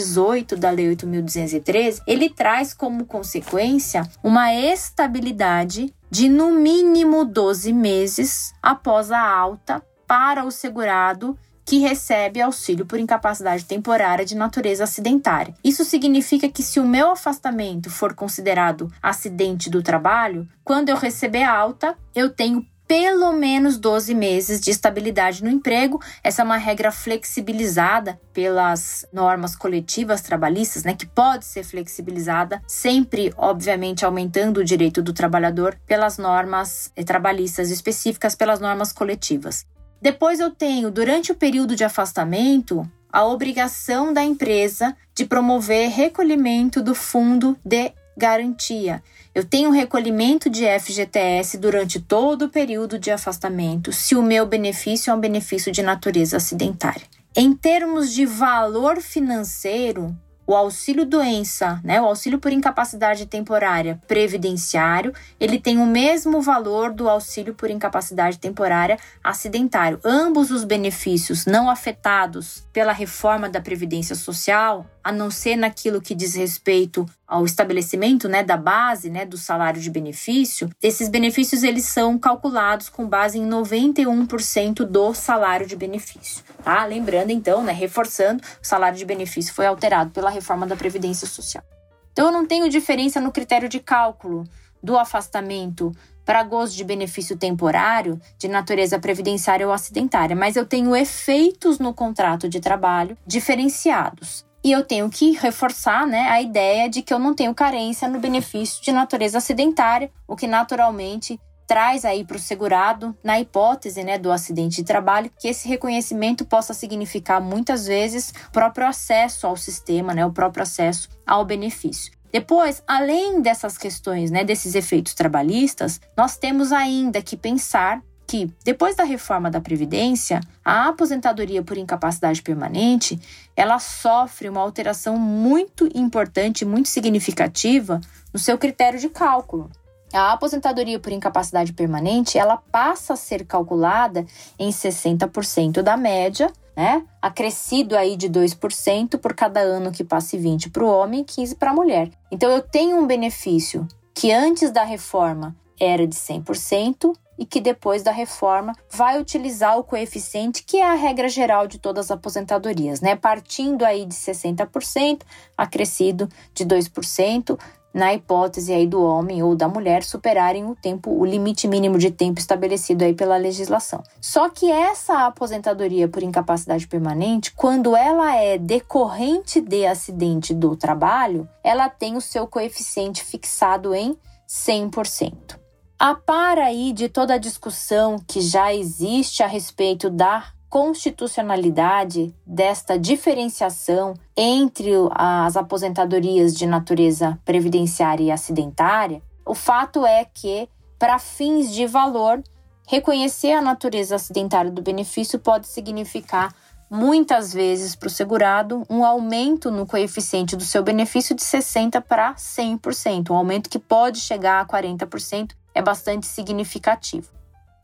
118 0.00 0.56
da 0.56 0.70
Lei 0.70 0.94
8.213, 0.94 2.02
ele 2.06 2.30
traz 2.30 2.72
como 2.74 3.04
consequência 3.04 4.02
uma 4.22 4.52
estabilidade 4.54 5.94
de 6.10 6.28
no 6.28 6.52
mínimo 6.52 7.24
12 7.24 7.72
meses 7.72 8.52
após 8.62 9.12
a 9.12 9.20
alta 9.20 9.82
para 10.06 10.44
o 10.44 10.50
segurado 10.50 11.38
que 11.64 11.78
recebe 11.78 12.40
auxílio 12.40 12.84
por 12.84 12.98
incapacidade 12.98 13.64
temporária 13.64 14.24
de 14.24 14.34
natureza 14.34 14.82
acidentária. 14.82 15.54
Isso 15.62 15.84
significa 15.84 16.48
que 16.48 16.64
se 16.64 16.80
o 16.80 16.86
meu 16.86 17.12
afastamento 17.12 17.88
for 17.88 18.12
considerado 18.12 18.92
acidente 19.00 19.70
do 19.70 19.80
trabalho, 19.80 20.48
quando 20.64 20.88
eu 20.88 20.96
receber 20.96 21.44
alta, 21.44 21.96
eu 22.12 22.28
tenho 22.28 22.66
pelo 22.90 23.32
menos 23.32 23.78
12 23.78 24.12
meses 24.16 24.60
de 24.60 24.72
estabilidade 24.72 25.44
no 25.44 25.48
emprego. 25.48 26.02
Essa 26.24 26.42
é 26.42 26.44
uma 26.44 26.56
regra 26.56 26.90
flexibilizada 26.90 28.20
pelas 28.32 29.06
normas 29.12 29.54
coletivas 29.54 30.22
trabalhistas, 30.22 30.82
né, 30.82 30.92
que 30.92 31.06
pode 31.06 31.44
ser 31.44 31.62
flexibilizada, 31.62 32.60
sempre, 32.66 33.32
obviamente, 33.36 34.04
aumentando 34.04 34.58
o 34.58 34.64
direito 34.64 35.00
do 35.00 35.12
trabalhador 35.12 35.78
pelas 35.86 36.18
normas 36.18 36.90
eh, 36.96 37.04
trabalhistas 37.04 37.70
específicas, 37.70 38.34
pelas 38.34 38.58
normas 38.58 38.92
coletivas. 38.92 39.64
Depois 40.02 40.40
eu 40.40 40.50
tenho, 40.50 40.90
durante 40.90 41.30
o 41.30 41.36
período 41.36 41.76
de 41.76 41.84
afastamento, 41.84 42.90
a 43.12 43.24
obrigação 43.24 44.12
da 44.12 44.24
empresa 44.24 44.96
de 45.14 45.24
promover 45.24 45.90
recolhimento 45.90 46.82
do 46.82 46.96
fundo 46.96 47.56
de 47.64 47.92
garantia. 48.20 49.02
Eu 49.34 49.42
tenho 49.42 49.70
recolhimento 49.70 50.50
de 50.50 50.66
FGTS 50.78 51.56
durante 51.56 51.98
todo 51.98 52.42
o 52.42 52.48
período 52.50 52.98
de 52.98 53.10
afastamento, 53.10 53.92
se 53.92 54.14
o 54.14 54.22
meu 54.22 54.44
benefício 54.44 55.10
é 55.10 55.14
um 55.14 55.20
benefício 55.20 55.72
de 55.72 55.82
natureza 55.82 56.36
acidentária. 56.36 57.06
Em 57.34 57.54
termos 57.54 58.12
de 58.12 58.26
valor 58.26 59.00
financeiro, 59.00 60.14
o 60.46 60.54
auxílio 60.54 61.06
doença, 61.06 61.80
né, 61.84 62.00
o 62.00 62.04
auxílio 62.06 62.40
por 62.40 62.52
incapacidade 62.52 63.24
temporária 63.24 64.00
previdenciário, 64.08 65.14
ele 65.38 65.60
tem 65.60 65.78
o 65.78 65.86
mesmo 65.86 66.42
valor 66.42 66.92
do 66.92 67.08
auxílio 67.08 67.54
por 67.54 67.70
incapacidade 67.70 68.36
temporária 68.36 68.98
acidentário. 69.22 70.00
Ambos 70.04 70.50
os 70.50 70.64
benefícios 70.64 71.46
não 71.46 71.70
afetados 71.70 72.66
pela 72.72 72.92
reforma 72.92 73.48
da 73.48 73.60
previdência 73.60 74.16
social 74.16 74.84
a 75.02 75.10
não 75.10 75.30
ser 75.30 75.56
naquilo 75.56 76.00
que 76.00 76.14
diz 76.14 76.34
respeito 76.34 77.06
ao 77.26 77.44
estabelecimento 77.44 78.28
né, 78.28 78.42
da 78.42 78.56
base 78.56 79.08
né, 79.08 79.24
do 79.24 79.38
salário 79.38 79.80
de 79.80 79.90
benefício, 79.90 80.70
esses 80.82 81.08
benefícios 81.08 81.62
eles 81.62 81.84
são 81.84 82.18
calculados 82.18 82.88
com 82.88 83.08
base 83.08 83.38
em 83.38 83.48
91% 83.48 84.84
do 84.84 85.14
salário 85.14 85.66
de 85.66 85.76
benefício. 85.76 86.44
Tá? 86.62 86.84
Lembrando, 86.84 87.30
então, 87.30 87.62
né, 87.62 87.72
reforçando, 87.72 88.42
o 88.42 88.66
salário 88.66 88.98
de 88.98 89.04
benefício 89.04 89.54
foi 89.54 89.66
alterado 89.66 90.10
pela 90.10 90.30
reforma 90.30 90.66
da 90.66 90.76
Previdência 90.76 91.26
Social. 91.26 91.64
Então, 92.12 92.26
eu 92.26 92.32
não 92.32 92.46
tenho 92.46 92.68
diferença 92.68 93.20
no 93.20 93.32
critério 93.32 93.68
de 93.68 93.80
cálculo 93.80 94.44
do 94.82 94.98
afastamento 94.98 95.92
para 96.24 96.42
gozo 96.42 96.76
de 96.76 96.84
benefício 96.84 97.36
temporário 97.36 98.20
de 98.38 98.48
natureza 98.48 98.98
previdenciária 98.98 99.66
ou 99.66 99.72
acidentária, 99.72 100.36
mas 100.36 100.56
eu 100.56 100.64
tenho 100.64 100.94
efeitos 100.94 101.78
no 101.78 101.92
contrato 101.92 102.48
de 102.48 102.60
trabalho 102.60 103.16
diferenciados. 103.26 104.44
E 104.62 104.72
eu 104.72 104.84
tenho 104.84 105.08
que 105.08 105.32
reforçar 105.32 106.06
né, 106.06 106.28
a 106.28 106.42
ideia 106.42 106.88
de 106.88 107.00
que 107.00 107.14
eu 107.14 107.18
não 107.18 107.34
tenho 107.34 107.54
carência 107.54 108.06
no 108.06 108.20
benefício 108.20 108.82
de 108.82 108.92
natureza 108.92 109.38
acidentária, 109.38 110.10
o 110.28 110.36
que 110.36 110.46
naturalmente 110.46 111.40
traz 111.66 112.04
aí 112.04 112.24
para 112.24 112.36
o 112.36 112.40
segurado, 112.40 113.16
na 113.22 113.38
hipótese 113.38 114.02
né, 114.02 114.18
do 114.18 114.32
acidente 114.32 114.76
de 114.76 114.84
trabalho, 114.84 115.30
que 115.38 115.46
esse 115.46 115.68
reconhecimento 115.68 116.44
possa 116.44 116.74
significar 116.74 117.40
muitas 117.40 117.86
vezes 117.86 118.34
o 118.48 118.50
próprio 118.50 118.88
acesso 118.88 119.46
ao 119.46 119.56
sistema, 119.56 120.12
né, 120.12 120.26
o 120.26 120.32
próprio 120.32 120.64
acesso 120.64 121.08
ao 121.24 121.44
benefício. 121.44 122.12
Depois, 122.32 122.82
além 122.86 123.40
dessas 123.40 123.78
questões, 123.78 124.30
né, 124.30 124.44
desses 124.44 124.74
efeitos 124.74 125.14
trabalhistas, 125.14 126.00
nós 126.16 126.36
temos 126.36 126.72
ainda 126.72 127.22
que 127.22 127.36
pensar 127.36 128.02
que, 128.30 128.48
depois 128.62 128.94
da 128.94 129.02
reforma 129.02 129.50
da 129.50 129.60
Previdência, 129.60 130.40
a 130.64 130.86
aposentadoria 130.86 131.64
por 131.64 131.76
incapacidade 131.76 132.40
permanente, 132.42 133.20
ela 133.56 133.80
sofre 133.80 134.48
uma 134.48 134.60
alteração 134.60 135.18
muito 135.18 135.88
importante, 135.92 136.64
muito 136.64 136.88
significativa 136.88 138.00
no 138.32 138.38
seu 138.38 138.56
critério 138.56 139.00
de 139.00 139.08
cálculo. 139.08 139.68
A 140.12 140.30
aposentadoria 140.30 141.00
por 141.00 141.10
incapacidade 141.10 141.72
permanente, 141.72 142.38
ela 142.38 142.56
passa 142.56 143.14
a 143.14 143.16
ser 143.16 143.44
calculada 143.44 144.24
em 144.56 144.70
60% 144.70 145.82
da 145.82 145.96
média, 145.96 146.52
né? 146.76 147.02
Acrescido 147.20 147.96
aí 147.96 148.16
de 148.16 148.30
2% 148.30 149.18
por 149.18 149.34
cada 149.34 149.58
ano 149.58 149.90
que 149.90 150.04
passe 150.04 150.38
20 150.38 150.70
para 150.70 150.84
o 150.84 150.88
homem 150.88 151.22
e 151.22 151.24
15 151.24 151.56
para 151.56 151.72
a 151.72 151.74
mulher. 151.74 152.08
Então 152.30 152.48
eu 152.48 152.62
tenho 152.62 152.96
um 152.96 153.08
benefício 153.08 153.88
que 154.14 154.30
antes 154.30 154.70
da 154.70 154.84
reforma 154.84 155.56
era 155.80 156.06
de 156.06 156.14
100% 156.14 157.12
e 157.40 157.46
que 157.46 157.58
depois 157.58 158.02
da 158.02 158.12
reforma 158.12 158.74
vai 158.90 159.18
utilizar 159.18 159.78
o 159.78 159.82
coeficiente 159.82 160.62
que 160.62 160.76
é 160.76 160.84
a 160.84 160.94
regra 160.94 161.26
geral 161.26 161.66
de 161.66 161.78
todas 161.78 162.06
as 162.06 162.10
aposentadorias, 162.10 163.00
né? 163.00 163.16
Partindo 163.16 163.82
aí 163.82 164.04
de 164.04 164.14
60%, 164.14 165.22
acrescido 165.56 166.28
de 166.52 166.66
2%, 166.66 167.58
na 167.92 168.14
hipótese 168.14 168.72
aí 168.72 168.86
do 168.86 169.02
homem 169.02 169.42
ou 169.42 169.56
da 169.56 169.66
mulher 169.66 170.04
superarem 170.04 170.64
o 170.64 170.76
tempo, 170.76 171.10
o 171.10 171.24
limite 171.24 171.66
mínimo 171.66 171.98
de 171.98 172.10
tempo 172.10 172.38
estabelecido 172.38 173.04
aí 173.04 173.14
pela 173.14 173.36
legislação. 173.36 174.02
Só 174.20 174.48
que 174.48 174.70
essa 174.70 175.26
aposentadoria 175.26 176.06
por 176.06 176.22
incapacidade 176.22 176.86
permanente, 176.86 177.52
quando 177.52 177.96
ela 177.96 178.36
é 178.36 178.58
decorrente 178.58 179.60
de 179.60 179.86
acidente 179.86 180.54
do 180.54 180.76
trabalho, 180.76 181.48
ela 181.64 181.88
tem 181.88 182.16
o 182.16 182.20
seu 182.20 182.46
coeficiente 182.46 183.24
fixado 183.24 183.92
em 183.92 184.16
100%. 184.48 185.59
A 186.02 186.14
par 186.14 186.58
aí 186.58 186.94
de 186.94 187.10
toda 187.10 187.34
a 187.34 187.38
discussão 187.38 188.16
que 188.26 188.40
já 188.40 188.72
existe 188.72 189.42
a 189.42 189.46
respeito 189.46 190.08
da 190.08 190.46
constitucionalidade 190.66 192.34
desta 192.46 192.98
diferenciação 192.98 194.14
entre 194.34 194.92
as 195.10 195.58
aposentadorias 195.58 196.56
de 196.56 196.64
natureza 196.64 197.38
previdenciária 197.44 198.24
e 198.24 198.30
acidentária, 198.30 199.20
o 199.44 199.54
fato 199.54 200.06
é 200.06 200.24
que, 200.24 200.70
para 200.98 201.18
fins 201.18 201.70
de 201.70 201.86
valor, 201.86 202.42
reconhecer 202.88 203.52
a 203.52 203.60
natureza 203.60 204.16
acidentária 204.16 204.70
do 204.70 204.80
benefício 204.80 205.38
pode 205.38 205.68
significar 205.68 206.54
muitas 206.90 207.52
vezes 207.52 207.94
para 207.94 208.06
o 208.06 208.10
segurado 208.10 208.84
um 208.88 209.04
aumento 209.04 209.70
no 209.70 209.86
coeficiente 209.86 210.56
do 210.56 210.64
seu 210.64 210.82
benefício 210.82 211.36
de 211.36 211.42
60 211.42 212.00
para 212.00 212.34
100%, 212.36 213.28
um 213.28 213.34
aumento 213.34 213.68
que 213.68 213.78
pode 213.78 214.18
chegar 214.18 214.62
a 214.62 214.66
40% 214.66 215.59
é 215.74 215.82
bastante 215.82 216.26
significativo. 216.26 217.28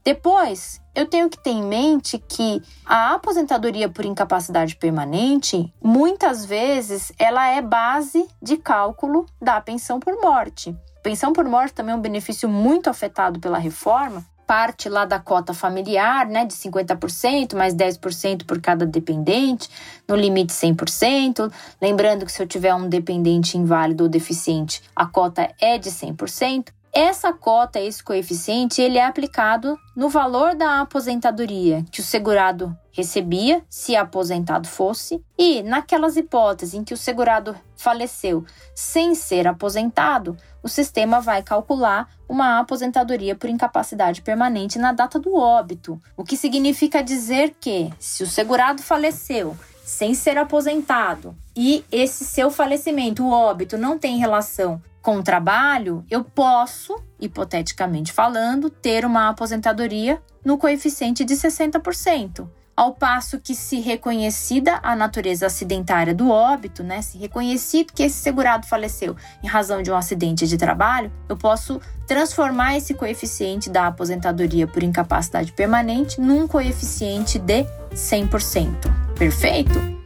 Depois, 0.07 0.81
eu 0.95 1.05
tenho 1.07 1.29
que 1.29 1.37
ter 1.37 1.51
em 1.51 1.65
mente 1.65 2.17
que 2.17 2.63
a 2.85 3.15
aposentadoria 3.15 3.89
por 3.89 4.05
incapacidade 4.05 4.77
permanente, 4.77 5.75
muitas 5.83 6.45
vezes, 6.45 7.11
ela 7.19 7.49
é 7.49 7.61
base 7.61 8.25
de 8.41 8.57
cálculo 8.57 9.27
da 9.43 9.61
pensão 9.61 9.99
por 9.99 10.15
morte. 10.23 10.77
Pensão 11.03 11.33
por 11.33 11.45
morte 11.45 11.75
também 11.75 11.93
é 11.93 11.97
um 11.97 12.01
benefício 12.01 12.49
muito 12.49 12.89
afetado 12.89 13.41
pela 13.41 13.59
reforma, 13.59 14.25
parte 14.47 14.89
lá 14.89 15.05
da 15.05 15.19
cota 15.19 15.53
familiar, 15.53 16.27
né, 16.27 16.45
de 16.45 16.55
50%, 16.55 17.57
mais 17.57 17.75
10% 17.75 18.45
por 18.45 18.61
cada 18.61 18.87
dependente, 18.87 19.69
no 20.07 20.15
limite 20.15 20.53
100%. 20.53 21.53
Lembrando 21.83 22.25
que 22.25 22.31
se 22.31 22.41
eu 22.41 22.47
tiver 22.47 22.75
um 22.75 22.89
dependente 22.89 23.59
inválido 23.59 24.05
ou 24.05 24.09
deficiente, 24.09 24.83
a 24.95 25.05
cota 25.05 25.53
é 25.61 25.79
de 25.79 25.91
100%. 25.91 26.69
Essa 26.99 27.31
cota, 27.31 27.79
esse 27.79 28.03
coeficiente, 28.03 28.81
ele 28.81 28.97
é 28.97 29.05
aplicado 29.05 29.79
no 29.95 30.09
valor 30.09 30.55
da 30.55 30.81
aposentadoria 30.81 31.85
que 31.93 32.01
o 32.01 32.03
segurado 32.03 32.75
recebia, 32.91 33.63
se 33.69 33.95
aposentado 33.95 34.67
fosse, 34.67 35.23
e 35.37 35.63
naquelas 35.63 36.17
hipóteses 36.17 36.73
em 36.73 36.83
que 36.83 36.95
o 36.95 36.97
segurado 36.97 37.55
faleceu 37.77 38.47
sem 38.75 39.15
ser 39.15 39.47
aposentado, 39.47 40.39
o 40.63 40.71
sistema 40.71 41.21
vai 41.21 41.43
calcular 41.43 42.09
uma 42.27 42.61
aposentadoria 42.61 43.35
por 43.37 43.51
incapacidade 43.51 44.23
permanente 44.23 44.79
na 44.79 44.91
data 44.91 45.19
do 45.19 45.35
óbito, 45.35 46.01
o 46.17 46.25
que 46.25 46.35
significa 46.35 47.03
dizer 47.03 47.55
que, 47.61 47.93
se 47.99 48.23
o 48.23 48.27
segurado 48.27 48.83
faleceu 48.83 49.55
sem 49.85 50.15
ser 50.15 50.39
aposentado 50.39 51.37
e 51.55 51.85
esse 51.93 52.25
seu 52.25 52.51
falecimento, 52.51 53.23
o 53.23 53.31
óbito, 53.31 53.77
não 53.77 53.99
tem 53.99 54.17
relação 54.17 54.81
com 55.07 55.19
o 55.19 55.23
trabalho, 55.23 56.05
eu 56.11 56.25
posso, 56.25 57.01
hipoteticamente 57.21 58.13
falando, 58.13 58.69
ter 58.69 59.05
uma 59.05 59.29
aposentadoria 59.29 60.21
no 60.45 60.59
coeficiente 60.59 61.25
de 61.25 61.33
60%. 61.33 62.49
Ao 62.77 62.93
passo 62.93 63.39
que, 63.39 63.55
se 63.55 63.79
reconhecida 63.79 64.81
a 64.83 64.97
natureza 64.97 65.47
acidentária 65.47 66.13
do 66.13 66.29
óbito, 66.29 66.83
né, 66.83 67.03
se 67.03 67.19
reconhecido 67.19 67.93
que 67.93 68.03
esse 68.03 68.17
segurado 68.17 68.67
faleceu 68.67 69.15
em 69.45 69.47
razão 69.47 69.81
de 69.81 69.93
um 69.93 69.97
acidente 69.97 70.45
de 70.45 70.59
trabalho, 70.59 71.13
eu 71.29 71.37
posso 71.37 71.81
transformar 72.05 72.77
esse 72.77 72.93
coeficiente 72.93 73.71
da 73.71 73.87
aposentadoria 73.87 74.67
por 74.67 74.83
incapacidade 74.83 75.53
permanente 75.53 76.21
num 76.21 76.49
coeficiente 76.49 77.39
de 77.39 77.65
100%. 77.95 78.93
Perfeito? 79.17 79.97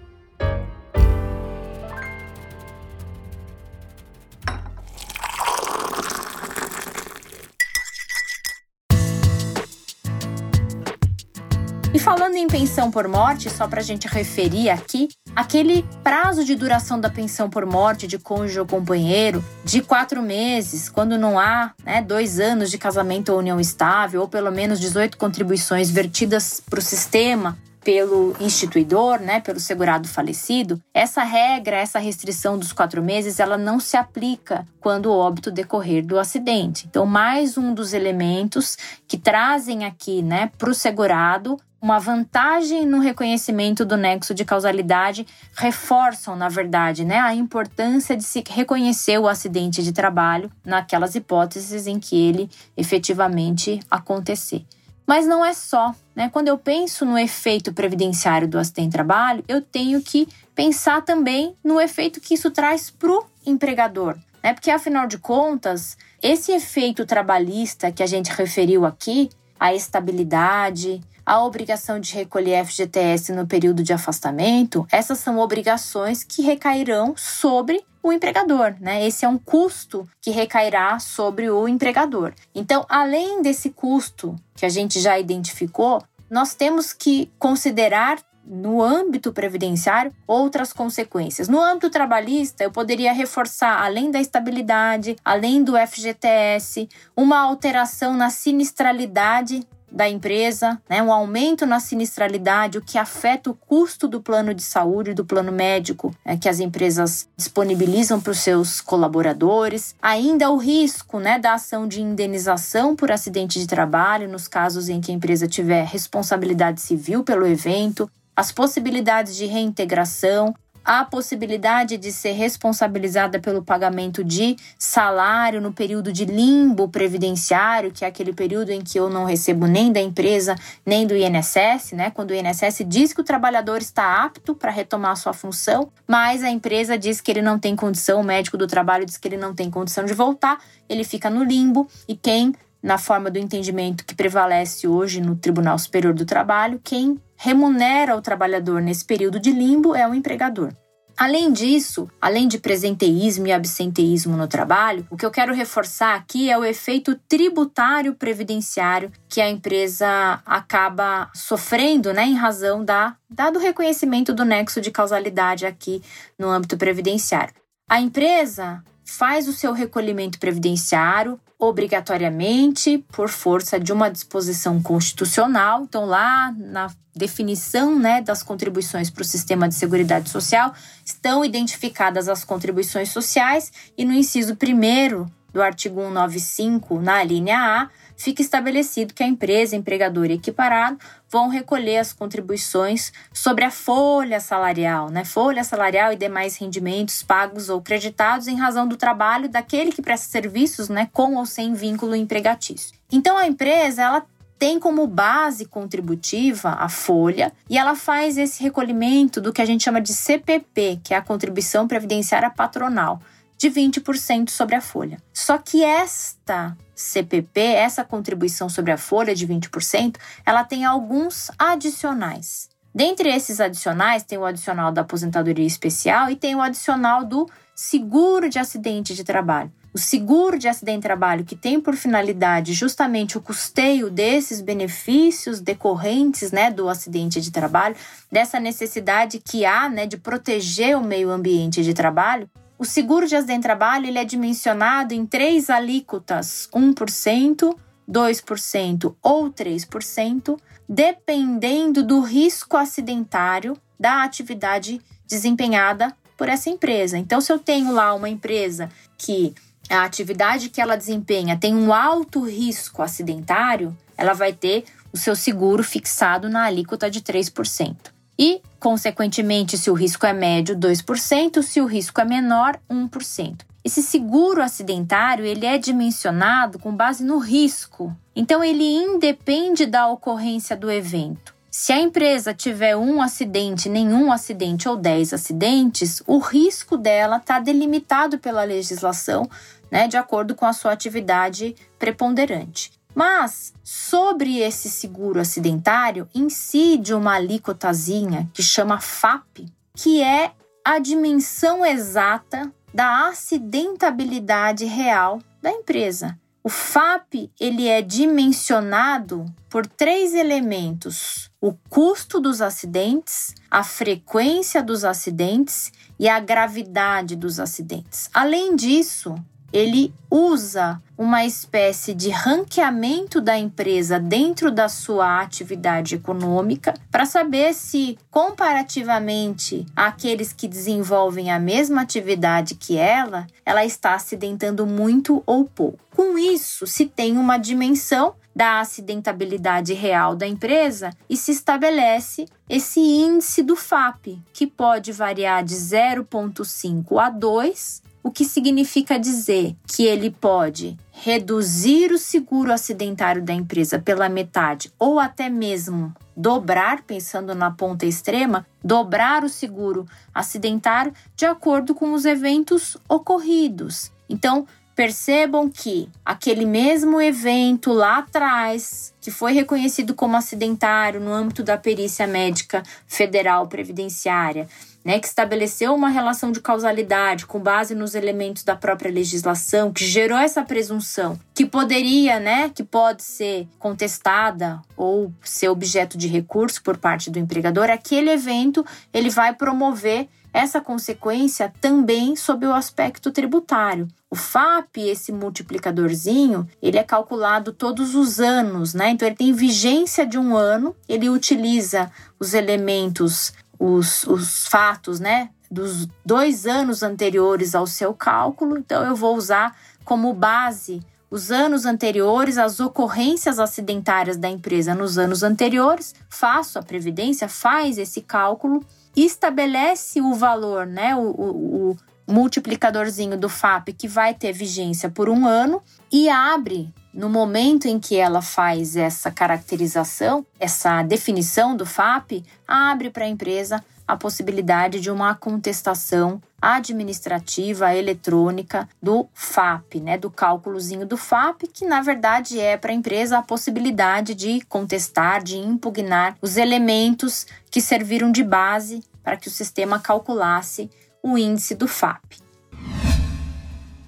Falando 12.30 12.36
em 12.36 12.46
pensão 12.46 12.92
por 12.92 13.08
morte, 13.08 13.50
só 13.50 13.66
para 13.66 13.80
a 13.80 13.82
gente 13.82 14.06
referir 14.06 14.70
aqui, 14.70 15.08
aquele 15.34 15.84
prazo 16.04 16.44
de 16.44 16.54
duração 16.54 17.00
da 17.00 17.10
pensão 17.10 17.50
por 17.50 17.66
morte 17.66 18.06
de 18.06 18.20
cônjuge 18.20 18.60
ou 18.60 18.66
companheiro 18.66 19.44
de 19.64 19.82
quatro 19.82 20.22
meses, 20.22 20.88
quando 20.88 21.18
não 21.18 21.40
há 21.40 21.72
né, 21.84 22.00
dois 22.00 22.38
anos 22.38 22.70
de 22.70 22.78
casamento 22.78 23.32
ou 23.32 23.38
união 23.40 23.58
estável, 23.58 24.20
ou 24.20 24.28
pelo 24.28 24.52
menos 24.52 24.78
18 24.78 25.18
contribuições 25.18 25.90
vertidas 25.90 26.62
para 26.70 26.78
o 26.78 26.82
sistema 26.82 27.58
pelo 27.82 28.36
instituidor, 28.38 29.18
né, 29.18 29.40
pelo 29.40 29.58
segurado 29.58 30.06
falecido, 30.06 30.80
essa 30.94 31.24
regra, 31.24 31.78
essa 31.78 31.98
restrição 31.98 32.58
dos 32.58 32.72
quatro 32.72 33.02
meses, 33.02 33.40
ela 33.40 33.58
não 33.58 33.80
se 33.80 33.96
aplica 33.96 34.64
quando 34.78 35.06
o 35.06 35.16
óbito 35.16 35.50
decorrer 35.50 36.06
do 36.06 36.18
acidente. 36.18 36.86
Então, 36.88 37.06
mais 37.06 37.58
um 37.58 37.74
dos 37.74 37.92
elementos 37.92 38.76
que 39.08 39.18
trazem 39.18 39.84
aqui, 39.84 40.22
né, 40.22 40.50
para 40.58 40.70
o 40.70 40.74
segurado 40.74 41.56
uma 41.80 41.98
vantagem 41.98 42.86
no 42.86 42.98
reconhecimento 42.98 43.84
do 43.84 43.96
nexo 43.96 44.34
de 44.34 44.44
causalidade 44.44 45.26
reforçam, 45.54 46.36
na 46.36 46.48
verdade, 46.48 47.04
né, 47.04 47.18
a 47.18 47.34
importância 47.34 48.16
de 48.16 48.22
se 48.22 48.44
reconhecer 48.48 49.18
o 49.18 49.26
acidente 49.26 49.82
de 49.82 49.92
trabalho 49.92 50.50
naquelas 50.64 51.14
hipóteses 51.14 51.86
em 51.86 51.98
que 51.98 52.16
ele 52.16 52.50
efetivamente 52.76 53.80
acontecer. 53.90 54.64
Mas 55.06 55.26
não 55.26 55.44
é 55.44 55.52
só, 55.52 55.92
né? 56.14 56.28
Quando 56.32 56.46
eu 56.46 56.56
penso 56.56 57.04
no 57.04 57.18
efeito 57.18 57.72
previdenciário 57.72 58.46
do 58.46 58.56
acidente 58.56 58.90
de 58.90 58.92
trabalho, 58.92 59.42
eu 59.48 59.60
tenho 59.60 60.00
que 60.00 60.28
pensar 60.54 61.02
também 61.02 61.56
no 61.64 61.80
efeito 61.80 62.20
que 62.20 62.34
isso 62.34 62.48
traz 62.48 62.90
para 62.90 63.10
o 63.10 63.24
empregador, 63.44 64.16
né? 64.40 64.54
Porque 64.54 64.70
afinal 64.70 65.08
de 65.08 65.18
contas, 65.18 65.98
esse 66.22 66.52
efeito 66.52 67.04
trabalhista 67.04 67.90
que 67.90 68.04
a 68.04 68.06
gente 68.06 68.30
referiu 68.30 68.86
aqui, 68.86 69.30
a 69.58 69.74
estabilidade, 69.74 71.00
a 71.30 71.44
obrigação 71.44 72.00
de 72.00 72.12
recolher 72.12 72.66
FGTS 72.66 73.32
no 73.32 73.46
período 73.46 73.84
de 73.84 73.92
afastamento, 73.92 74.84
essas 74.90 75.20
são 75.20 75.38
obrigações 75.38 76.24
que 76.24 76.42
recairão 76.42 77.14
sobre 77.16 77.84
o 78.02 78.12
empregador, 78.12 78.74
né? 78.80 79.06
Esse 79.06 79.24
é 79.24 79.28
um 79.28 79.38
custo 79.38 80.08
que 80.20 80.32
recairá 80.32 80.98
sobre 80.98 81.48
o 81.48 81.68
empregador. 81.68 82.32
Então, 82.52 82.84
além 82.88 83.42
desse 83.42 83.70
custo 83.70 84.34
que 84.56 84.66
a 84.66 84.68
gente 84.68 84.98
já 84.98 85.20
identificou, 85.20 86.02
nós 86.28 86.56
temos 86.56 86.92
que 86.92 87.30
considerar 87.38 88.18
no 88.44 88.82
âmbito 88.82 89.32
previdenciário 89.32 90.12
outras 90.26 90.72
consequências. 90.72 91.46
No 91.46 91.60
âmbito 91.60 91.90
trabalhista, 91.90 92.64
eu 92.64 92.72
poderia 92.72 93.12
reforçar, 93.12 93.80
além 93.84 94.10
da 94.10 94.20
estabilidade, 94.20 95.14
além 95.24 95.62
do 95.62 95.74
FGTS, 95.76 96.88
uma 97.16 97.38
alteração 97.38 98.16
na 98.16 98.30
sinistralidade 98.30 99.64
da 99.90 100.08
empresa, 100.08 100.80
né, 100.88 101.02
um 101.02 101.12
aumento 101.12 101.66
na 101.66 101.80
sinistralidade, 101.80 102.78
o 102.78 102.82
que 102.82 102.98
afeta 102.98 103.50
o 103.50 103.54
custo 103.54 104.06
do 104.06 104.20
plano 104.20 104.54
de 104.54 104.62
saúde, 104.62 105.14
do 105.14 105.24
plano 105.24 105.52
médico 105.52 106.14
né, 106.24 106.36
que 106.36 106.48
as 106.48 106.60
empresas 106.60 107.28
disponibilizam 107.36 108.20
para 108.20 108.32
os 108.32 108.38
seus 108.38 108.80
colaboradores. 108.80 109.94
Ainda 110.00 110.50
o 110.50 110.56
risco 110.56 111.18
né, 111.18 111.38
da 111.38 111.54
ação 111.54 111.86
de 111.86 112.00
indenização 112.00 112.94
por 112.94 113.10
acidente 113.10 113.58
de 113.58 113.66
trabalho, 113.66 114.28
nos 114.28 114.46
casos 114.46 114.88
em 114.88 115.00
que 115.00 115.10
a 115.10 115.14
empresa 115.14 115.46
tiver 115.46 115.84
responsabilidade 115.84 116.80
civil 116.80 117.24
pelo 117.24 117.46
evento, 117.46 118.10
as 118.36 118.50
possibilidades 118.50 119.36
de 119.36 119.46
reintegração, 119.46 120.54
a 120.90 121.04
possibilidade 121.04 121.96
de 121.96 122.10
ser 122.10 122.32
responsabilizada 122.32 123.38
pelo 123.38 123.62
pagamento 123.62 124.24
de 124.24 124.56
salário 124.76 125.60
no 125.60 125.72
período 125.72 126.12
de 126.12 126.24
limbo 126.24 126.88
previdenciário, 126.88 127.92
que 127.92 128.04
é 128.04 128.08
aquele 128.08 128.32
período 128.32 128.70
em 128.70 128.80
que 128.80 128.98
eu 128.98 129.08
não 129.08 129.24
recebo 129.24 129.68
nem 129.68 129.92
da 129.92 130.00
empresa 130.00 130.56
nem 130.84 131.06
do 131.06 131.14
INSS, 131.14 131.92
né? 131.92 132.10
Quando 132.10 132.32
o 132.32 132.34
INSS 132.34 132.82
diz 132.88 133.12
que 133.12 133.20
o 133.20 133.24
trabalhador 133.24 133.80
está 133.80 134.24
apto 134.24 134.52
para 134.52 134.72
retomar 134.72 135.16
sua 135.16 135.32
função, 135.32 135.92
mas 136.08 136.42
a 136.42 136.50
empresa 136.50 136.98
diz 136.98 137.20
que 137.20 137.30
ele 137.30 137.40
não 137.40 137.56
tem 137.56 137.76
condição, 137.76 138.20
o 138.20 138.24
médico 138.24 138.58
do 138.58 138.66
trabalho 138.66 139.06
diz 139.06 139.16
que 139.16 139.28
ele 139.28 139.36
não 139.36 139.54
tem 139.54 139.70
condição 139.70 140.04
de 140.04 140.12
voltar, 140.12 140.58
ele 140.88 141.04
fica 141.04 141.30
no 141.30 141.44
limbo 141.44 141.86
e 142.08 142.16
quem 142.16 142.52
na 142.82 142.98
forma 142.98 143.30
do 143.30 143.38
entendimento 143.38 144.04
que 144.04 144.14
prevalece 144.14 144.88
hoje 144.88 145.20
no 145.20 145.36
Tribunal 145.36 145.78
Superior 145.78 146.14
do 146.14 146.24
Trabalho, 146.24 146.80
quem 146.82 147.20
remunera 147.36 148.16
o 148.16 148.22
trabalhador 148.22 148.80
nesse 148.80 149.04
período 149.04 149.38
de 149.38 149.52
limbo 149.52 149.94
é 149.94 150.08
o 150.08 150.14
empregador. 150.14 150.72
Além 151.20 151.52
disso, 151.52 152.08
além 152.18 152.48
de 152.48 152.58
presenteísmo 152.58 153.46
e 153.46 153.52
absenteísmo 153.52 154.38
no 154.38 154.48
trabalho, 154.48 155.06
o 155.10 155.18
que 155.18 155.26
eu 155.26 155.30
quero 155.30 155.52
reforçar 155.52 156.14
aqui 156.14 156.50
é 156.50 156.56
o 156.56 156.64
efeito 156.64 157.14
tributário 157.28 158.14
previdenciário 158.14 159.12
que 159.28 159.38
a 159.38 159.50
empresa 159.50 160.40
acaba 160.46 161.30
sofrendo, 161.34 162.14
né, 162.14 162.24
em 162.24 162.34
razão 162.34 162.82
da 162.82 163.14
dado 163.28 163.58
o 163.58 163.62
reconhecimento 163.62 164.32
do 164.32 164.46
nexo 164.46 164.80
de 164.80 164.90
causalidade 164.90 165.66
aqui 165.66 166.02
no 166.38 166.48
âmbito 166.48 166.78
previdenciário. 166.78 167.52
A 167.86 168.00
empresa 168.00 168.82
faz 169.10 169.48
o 169.48 169.52
seu 169.52 169.72
recolhimento 169.72 170.38
previdenciário 170.38 171.38
obrigatoriamente 171.58 173.04
por 173.10 173.28
força 173.28 173.78
de 173.78 173.92
uma 173.92 174.08
disposição 174.08 174.80
constitucional. 174.80 175.82
Então, 175.82 176.04
lá 176.06 176.54
na 176.56 176.90
definição 177.14 177.98
né, 177.98 178.22
das 178.22 178.40
contribuições 178.42 179.10
para 179.10 179.22
o 179.22 179.24
sistema 179.24 179.68
de 179.68 179.74
seguridade 179.74 180.30
social, 180.30 180.72
estão 181.04 181.44
identificadas 181.44 182.28
as 182.28 182.44
contribuições 182.44 183.08
sociais 183.08 183.72
e 183.98 184.04
no 184.04 184.12
inciso 184.12 184.54
1 184.54 185.26
do 185.52 185.60
artigo 185.60 186.00
195, 186.00 187.00
na 187.00 187.24
linha 187.24 187.58
A, 187.58 187.90
fica 188.20 188.42
estabelecido 188.42 189.14
que 189.14 189.22
a 189.22 189.26
empresa, 189.26 189.74
empregador 189.74 190.26
e 190.26 190.34
equiparado 190.34 190.98
vão 191.26 191.48
recolher 191.48 191.96
as 191.96 192.12
contribuições 192.12 193.12
sobre 193.32 193.64
a 193.64 193.70
folha 193.70 194.38
salarial, 194.40 195.08
né? 195.08 195.24
Folha 195.24 195.64
salarial 195.64 196.12
e 196.12 196.16
demais 196.16 196.58
rendimentos 196.58 197.22
pagos 197.22 197.70
ou 197.70 197.80
creditados 197.80 198.46
em 198.46 198.56
razão 198.56 198.86
do 198.86 198.98
trabalho 198.98 199.48
daquele 199.48 199.90
que 199.90 200.02
presta 200.02 200.28
serviços, 200.28 200.90
né, 200.90 201.08
com 201.14 201.36
ou 201.36 201.46
sem 201.46 201.72
vínculo 201.72 202.14
empregatício. 202.14 202.94
Então 203.10 203.38
a 203.38 203.46
empresa, 203.46 204.02
ela 204.02 204.26
tem 204.58 204.78
como 204.78 205.06
base 205.06 205.64
contributiva 205.64 206.76
a 206.78 206.90
folha 206.90 207.50
e 207.70 207.78
ela 207.78 207.96
faz 207.96 208.36
esse 208.36 208.62
recolhimento 208.62 209.40
do 209.40 209.50
que 209.50 209.62
a 209.62 209.64
gente 209.64 209.84
chama 209.84 210.00
de 210.02 210.12
CPP, 210.12 211.00
que 211.02 211.14
é 211.14 211.16
a 211.16 211.22
contribuição 211.22 211.88
previdenciária 211.88 212.50
patronal 212.50 213.18
de 213.56 213.70
20% 213.70 214.50
sobre 214.50 214.74
a 214.74 214.80
folha. 214.82 215.16
Só 215.32 215.56
que 215.56 215.82
esta 215.82 216.76
CPP, 217.00 217.60
essa 217.60 218.04
contribuição 218.04 218.68
sobre 218.68 218.92
a 218.92 218.98
folha 218.98 219.34
de 219.34 219.46
20%, 219.46 220.16
ela 220.44 220.64
tem 220.64 220.84
alguns 220.84 221.50
adicionais. 221.58 222.68
Dentre 222.94 223.28
esses 223.30 223.60
adicionais, 223.60 224.24
tem 224.24 224.36
o 224.36 224.44
adicional 224.44 224.92
da 224.92 225.00
aposentadoria 225.00 225.66
especial 225.66 226.28
e 226.28 226.36
tem 226.36 226.54
o 226.54 226.60
adicional 226.60 227.24
do 227.24 227.48
seguro 227.74 228.48
de 228.50 228.58
acidente 228.58 229.14
de 229.14 229.24
trabalho. 229.24 229.72
O 229.92 229.98
seguro 229.98 230.58
de 230.58 230.68
acidente 230.68 230.98
de 230.98 231.02
trabalho, 231.02 231.44
que 231.44 231.56
tem 231.56 231.80
por 231.80 231.96
finalidade 231.96 232.74
justamente 232.74 233.36
o 233.36 233.40
custeio 233.40 234.08
desses 234.08 234.60
benefícios 234.60 235.60
decorrentes 235.60 236.52
né, 236.52 236.70
do 236.70 236.88
acidente 236.88 237.40
de 237.40 237.50
trabalho, 237.50 237.96
dessa 238.30 238.60
necessidade 238.60 239.40
que 239.40 239.64
há 239.64 239.88
né, 239.88 240.06
de 240.06 240.16
proteger 240.16 240.96
o 240.96 241.02
meio 241.02 241.30
ambiente 241.30 241.82
de 241.82 241.92
trabalho, 241.92 242.48
o 242.80 242.84
seguro 242.86 243.26
de 243.26 243.36
acidente 243.36 243.58
de 243.58 243.64
trabalho 243.64 244.06
ele 244.06 244.18
é 244.18 244.24
dimensionado 244.24 245.12
em 245.12 245.26
três 245.26 245.68
alíquotas: 245.68 246.66
1%, 246.74 247.76
2% 248.10 249.16
ou 249.22 249.50
3%, 249.50 250.58
dependendo 250.88 252.02
do 252.02 252.20
risco 252.20 252.78
acidentário 252.78 253.76
da 253.98 254.22
atividade 254.24 254.98
desempenhada 255.26 256.16
por 256.38 256.48
essa 256.48 256.70
empresa. 256.70 257.18
Então, 257.18 257.38
se 257.38 257.52
eu 257.52 257.58
tenho 257.58 257.92
lá 257.92 258.14
uma 258.14 258.30
empresa 258.30 258.88
que 259.18 259.54
a 259.90 260.02
atividade 260.04 260.70
que 260.70 260.80
ela 260.80 260.96
desempenha 260.96 261.58
tem 261.58 261.74
um 261.74 261.92
alto 261.92 262.40
risco 262.40 263.02
acidentário, 263.02 263.94
ela 264.16 264.32
vai 264.32 264.54
ter 264.54 264.84
o 265.12 265.18
seu 265.18 265.36
seguro 265.36 265.84
fixado 265.84 266.48
na 266.48 266.64
alíquota 266.64 267.10
de 267.10 267.20
3% 267.20 268.19
e, 268.40 268.62
consequentemente, 268.78 269.76
se 269.76 269.90
o 269.90 269.94
risco 269.94 270.24
é 270.24 270.32
médio, 270.32 270.74
2%, 270.74 271.62
se 271.62 271.78
o 271.78 271.84
risco 271.84 272.22
é 272.22 272.24
menor, 272.24 272.80
1%. 272.90 273.66
Esse 273.84 274.02
seguro 274.02 274.62
acidentário, 274.62 275.44
ele 275.44 275.66
é 275.66 275.76
dimensionado 275.76 276.78
com 276.78 276.96
base 276.96 277.22
no 277.22 277.36
risco. 277.36 278.16
Então 278.34 278.64
ele 278.64 278.84
independe 278.84 279.84
da 279.84 280.08
ocorrência 280.08 280.74
do 280.74 280.90
evento. 280.90 281.54
Se 281.70 281.92
a 281.92 282.00
empresa 282.00 282.54
tiver 282.54 282.96
um 282.96 283.20
acidente, 283.20 283.90
nenhum 283.90 284.32
acidente 284.32 284.88
ou 284.88 284.96
10 284.96 285.34
acidentes, 285.34 286.22
o 286.26 286.38
risco 286.38 286.96
dela 286.96 287.36
está 287.36 287.60
delimitado 287.60 288.38
pela 288.38 288.64
legislação, 288.64 289.48
né, 289.90 290.08
de 290.08 290.16
acordo 290.16 290.54
com 290.54 290.64
a 290.64 290.72
sua 290.72 290.92
atividade 290.92 291.76
preponderante. 291.98 292.90
Mas 293.14 293.72
sobre 293.82 294.58
esse 294.58 294.88
seguro 294.88 295.40
acidentário 295.40 296.28
incide 296.34 297.14
uma 297.14 297.34
alíquotazinha 297.34 298.48
que 298.54 298.62
chama 298.62 299.00
FAP, 299.00 299.66
que 299.94 300.22
é 300.22 300.52
a 300.84 300.98
dimensão 300.98 301.84
exata 301.84 302.72
da 302.92 303.28
acidentabilidade 303.28 304.84
real 304.84 305.40
da 305.62 305.70
empresa. 305.70 306.38
O 306.62 306.68
FAP 306.68 307.50
ele 307.58 307.88
é 307.88 308.02
dimensionado 308.02 309.46
por 309.70 309.86
três 309.86 310.34
elementos: 310.34 311.50
o 311.60 311.72
custo 311.88 312.38
dos 312.38 312.60
acidentes, 312.60 313.54
a 313.70 313.82
frequência 313.82 314.82
dos 314.82 315.04
acidentes 315.04 315.90
e 316.18 316.28
a 316.28 316.38
gravidade 316.38 317.34
dos 317.34 317.58
acidentes. 317.58 318.28
Além 318.34 318.76
disso, 318.76 319.34
ele 319.72 320.12
usa 320.30 321.00
uma 321.18 321.44
espécie 321.44 322.14
de 322.14 322.30
ranqueamento 322.30 323.40
da 323.40 323.58
empresa 323.58 324.18
dentro 324.18 324.70
da 324.70 324.88
sua 324.88 325.40
atividade 325.40 326.14
econômica 326.14 326.94
para 327.10 327.26
saber 327.26 327.74
se, 327.74 328.16
comparativamente 328.30 329.84
àqueles 329.94 330.52
que 330.52 330.66
desenvolvem 330.66 331.50
a 331.50 331.58
mesma 331.58 332.00
atividade 332.02 332.74
que 332.74 332.96
ela, 332.96 333.46
ela 333.66 333.84
está 333.84 334.14
acidentando 334.14 334.86
muito 334.86 335.42
ou 335.44 335.64
pouco. 335.64 335.98
Com 336.14 336.38
isso, 336.38 336.86
se 336.86 337.06
tem 337.06 337.36
uma 337.36 337.58
dimensão 337.58 338.34
da 338.54 338.80
acidentabilidade 338.80 339.92
real 339.94 340.34
da 340.34 340.46
empresa 340.46 341.10
e 341.28 341.36
se 341.36 341.52
estabelece 341.52 342.46
esse 342.68 343.00
índice 343.00 343.62
do 343.62 343.76
FAP, 343.76 344.38
que 344.52 344.66
pode 344.66 345.12
variar 345.12 345.62
de 345.64 345.74
0,5 345.74 347.18
a 347.18 347.30
2 347.30 348.09
o 348.22 348.30
que 348.30 348.44
significa 348.44 349.18
dizer 349.18 349.74
que 349.86 350.04
ele 350.04 350.30
pode 350.30 350.96
reduzir 351.10 352.12
o 352.12 352.18
seguro 352.18 352.72
acidentário 352.72 353.42
da 353.42 353.52
empresa 353.52 353.98
pela 353.98 354.28
metade 354.28 354.92
ou 354.98 355.18
até 355.18 355.48
mesmo 355.48 356.14
dobrar, 356.36 357.02
pensando 357.02 357.54
na 357.54 357.70
ponta 357.70 358.06
extrema, 358.06 358.66
dobrar 358.82 359.44
o 359.44 359.48
seguro 359.48 360.06
acidentário 360.34 361.12
de 361.36 361.44
acordo 361.44 361.94
com 361.94 362.12
os 362.14 362.24
eventos 362.24 362.96
ocorridos. 363.08 364.10
Então, 364.28 364.66
percebam 365.00 365.68
que 365.68 366.10
aquele 366.24 366.66
mesmo 366.66 367.20
evento 367.20 367.92
lá 367.92 368.18
atrás, 368.18 369.14
que 369.20 369.30
foi 369.30 369.52
reconhecido 369.52 370.14
como 370.14 370.36
acidentário 370.36 371.20
no 371.20 371.32
âmbito 371.32 371.62
da 371.62 371.78
perícia 371.78 372.26
médica 372.26 372.82
federal 373.06 373.66
previdenciária, 373.66 374.68
né, 375.04 375.18
que 375.18 375.26
estabeleceu 375.26 375.94
uma 375.94 376.08
relação 376.08 376.52
de 376.52 376.60
causalidade 376.60 377.46
com 377.46 377.58
base 377.58 377.94
nos 377.94 378.14
elementos 378.14 378.62
da 378.62 378.76
própria 378.76 379.10
legislação, 379.10 379.92
que 379.92 380.04
gerou 380.04 380.38
essa 380.38 380.62
presunção, 380.62 381.38
que 381.54 381.64
poderia, 381.64 382.38
né, 382.38 382.68
que 382.68 382.82
pode 382.82 383.22
ser 383.22 383.66
contestada 383.78 384.80
ou 384.96 385.32
ser 385.42 385.68
objeto 385.68 386.18
de 386.18 386.28
recurso 386.28 386.82
por 386.82 386.96
parte 386.96 387.30
do 387.30 387.38
empregador, 387.38 387.90
aquele 387.90 388.30
evento 388.30 388.84
ele 389.12 389.30
vai 389.30 389.54
promover 389.54 390.28
essa 390.52 390.80
consequência 390.80 391.72
também 391.80 392.34
sob 392.34 392.66
o 392.66 392.74
aspecto 392.74 393.30
tributário. 393.30 394.08
O 394.28 394.36
FAP, 394.36 394.98
esse 394.98 395.32
multiplicadorzinho, 395.32 396.68
ele 396.82 396.98
é 396.98 397.02
calculado 397.02 397.72
todos 397.72 398.14
os 398.14 398.40
anos, 398.40 398.94
né? 398.94 399.10
Então 399.10 399.26
ele 399.26 399.36
tem 399.36 399.52
vigência 399.52 400.26
de 400.26 400.38
um 400.38 400.56
ano, 400.56 400.94
ele 401.08 401.28
utiliza 401.28 402.10
os 402.38 402.54
elementos, 402.54 403.52
os, 403.80 404.24
os 404.24 404.66
fatos, 404.68 405.18
né? 405.18 405.48
Dos 405.70 406.06
dois 406.24 406.66
anos 406.66 407.02
anteriores 407.02 407.74
ao 407.74 407.86
seu 407.86 408.12
cálculo. 408.12 408.76
Então 408.76 409.04
eu 409.04 409.16
vou 409.16 409.34
usar 409.34 409.74
como 410.04 410.32
base 410.34 411.00
os 411.30 411.50
anos 411.50 411.86
anteriores, 411.86 412.58
as 412.58 412.80
ocorrências 412.80 413.58
acidentárias 413.58 414.36
da 414.36 414.48
empresa 414.48 414.94
nos 414.96 415.16
anos 415.16 415.44
anteriores, 415.44 416.12
faço 416.28 416.76
a 416.76 416.82
previdência, 416.82 417.48
faz 417.48 417.98
esse 417.98 418.20
cálculo 418.20 418.84
estabelece 419.16 420.20
o 420.20 420.34
valor, 420.34 420.86
né, 420.86 421.14
o, 421.16 421.20
o, 421.20 421.96
multiplicadorzinho 422.30 423.36
do 423.36 423.48
FAP 423.48 423.88
que 423.92 424.08
vai 424.08 424.34
ter 424.34 424.52
vigência 424.52 425.10
por 425.10 425.28
um 425.28 425.46
ano 425.46 425.82
e 426.10 426.28
abre 426.28 426.92
no 427.12 427.28
momento 427.28 427.86
em 427.86 427.98
que 427.98 428.16
ela 428.16 428.40
faz 428.40 428.96
essa 428.96 429.30
caracterização, 429.30 430.46
essa 430.58 431.02
definição 431.02 431.76
do 431.76 431.84
FAP, 431.84 432.44
abre 432.66 433.10
para 433.10 433.24
a 433.24 433.28
empresa 433.28 433.84
a 434.06 434.16
possibilidade 434.16 435.00
de 435.00 435.10
uma 435.10 435.34
contestação 435.34 436.40
administrativa 436.60 437.94
eletrônica 437.94 438.88
do 439.00 439.26
FAP, 439.32 440.00
né, 440.00 440.18
do 440.18 440.30
cálculozinho 440.30 441.06
do 441.06 441.16
FAP, 441.16 441.62
que 441.72 441.86
na 441.86 442.02
verdade 442.02 442.58
é 442.58 442.76
para 442.76 442.90
a 442.90 442.94
empresa 442.94 443.38
a 443.38 443.42
possibilidade 443.42 444.34
de 444.34 444.60
contestar, 444.62 445.42
de 445.42 445.56
impugnar 445.56 446.36
os 446.42 446.56
elementos 446.56 447.46
que 447.70 447.80
serviram 447.80 448.32
de 448.32 448.42
base 448.42 449.02
para 449.22 449.36
que 449.36 449.48
o 449.48 449.50
sistema 449.50 450.00
calculasse 450.00 450.90
o 451.22 451.36
índice 451.36 451.74
do 451.74 451.86
FAP. 451.86 452.38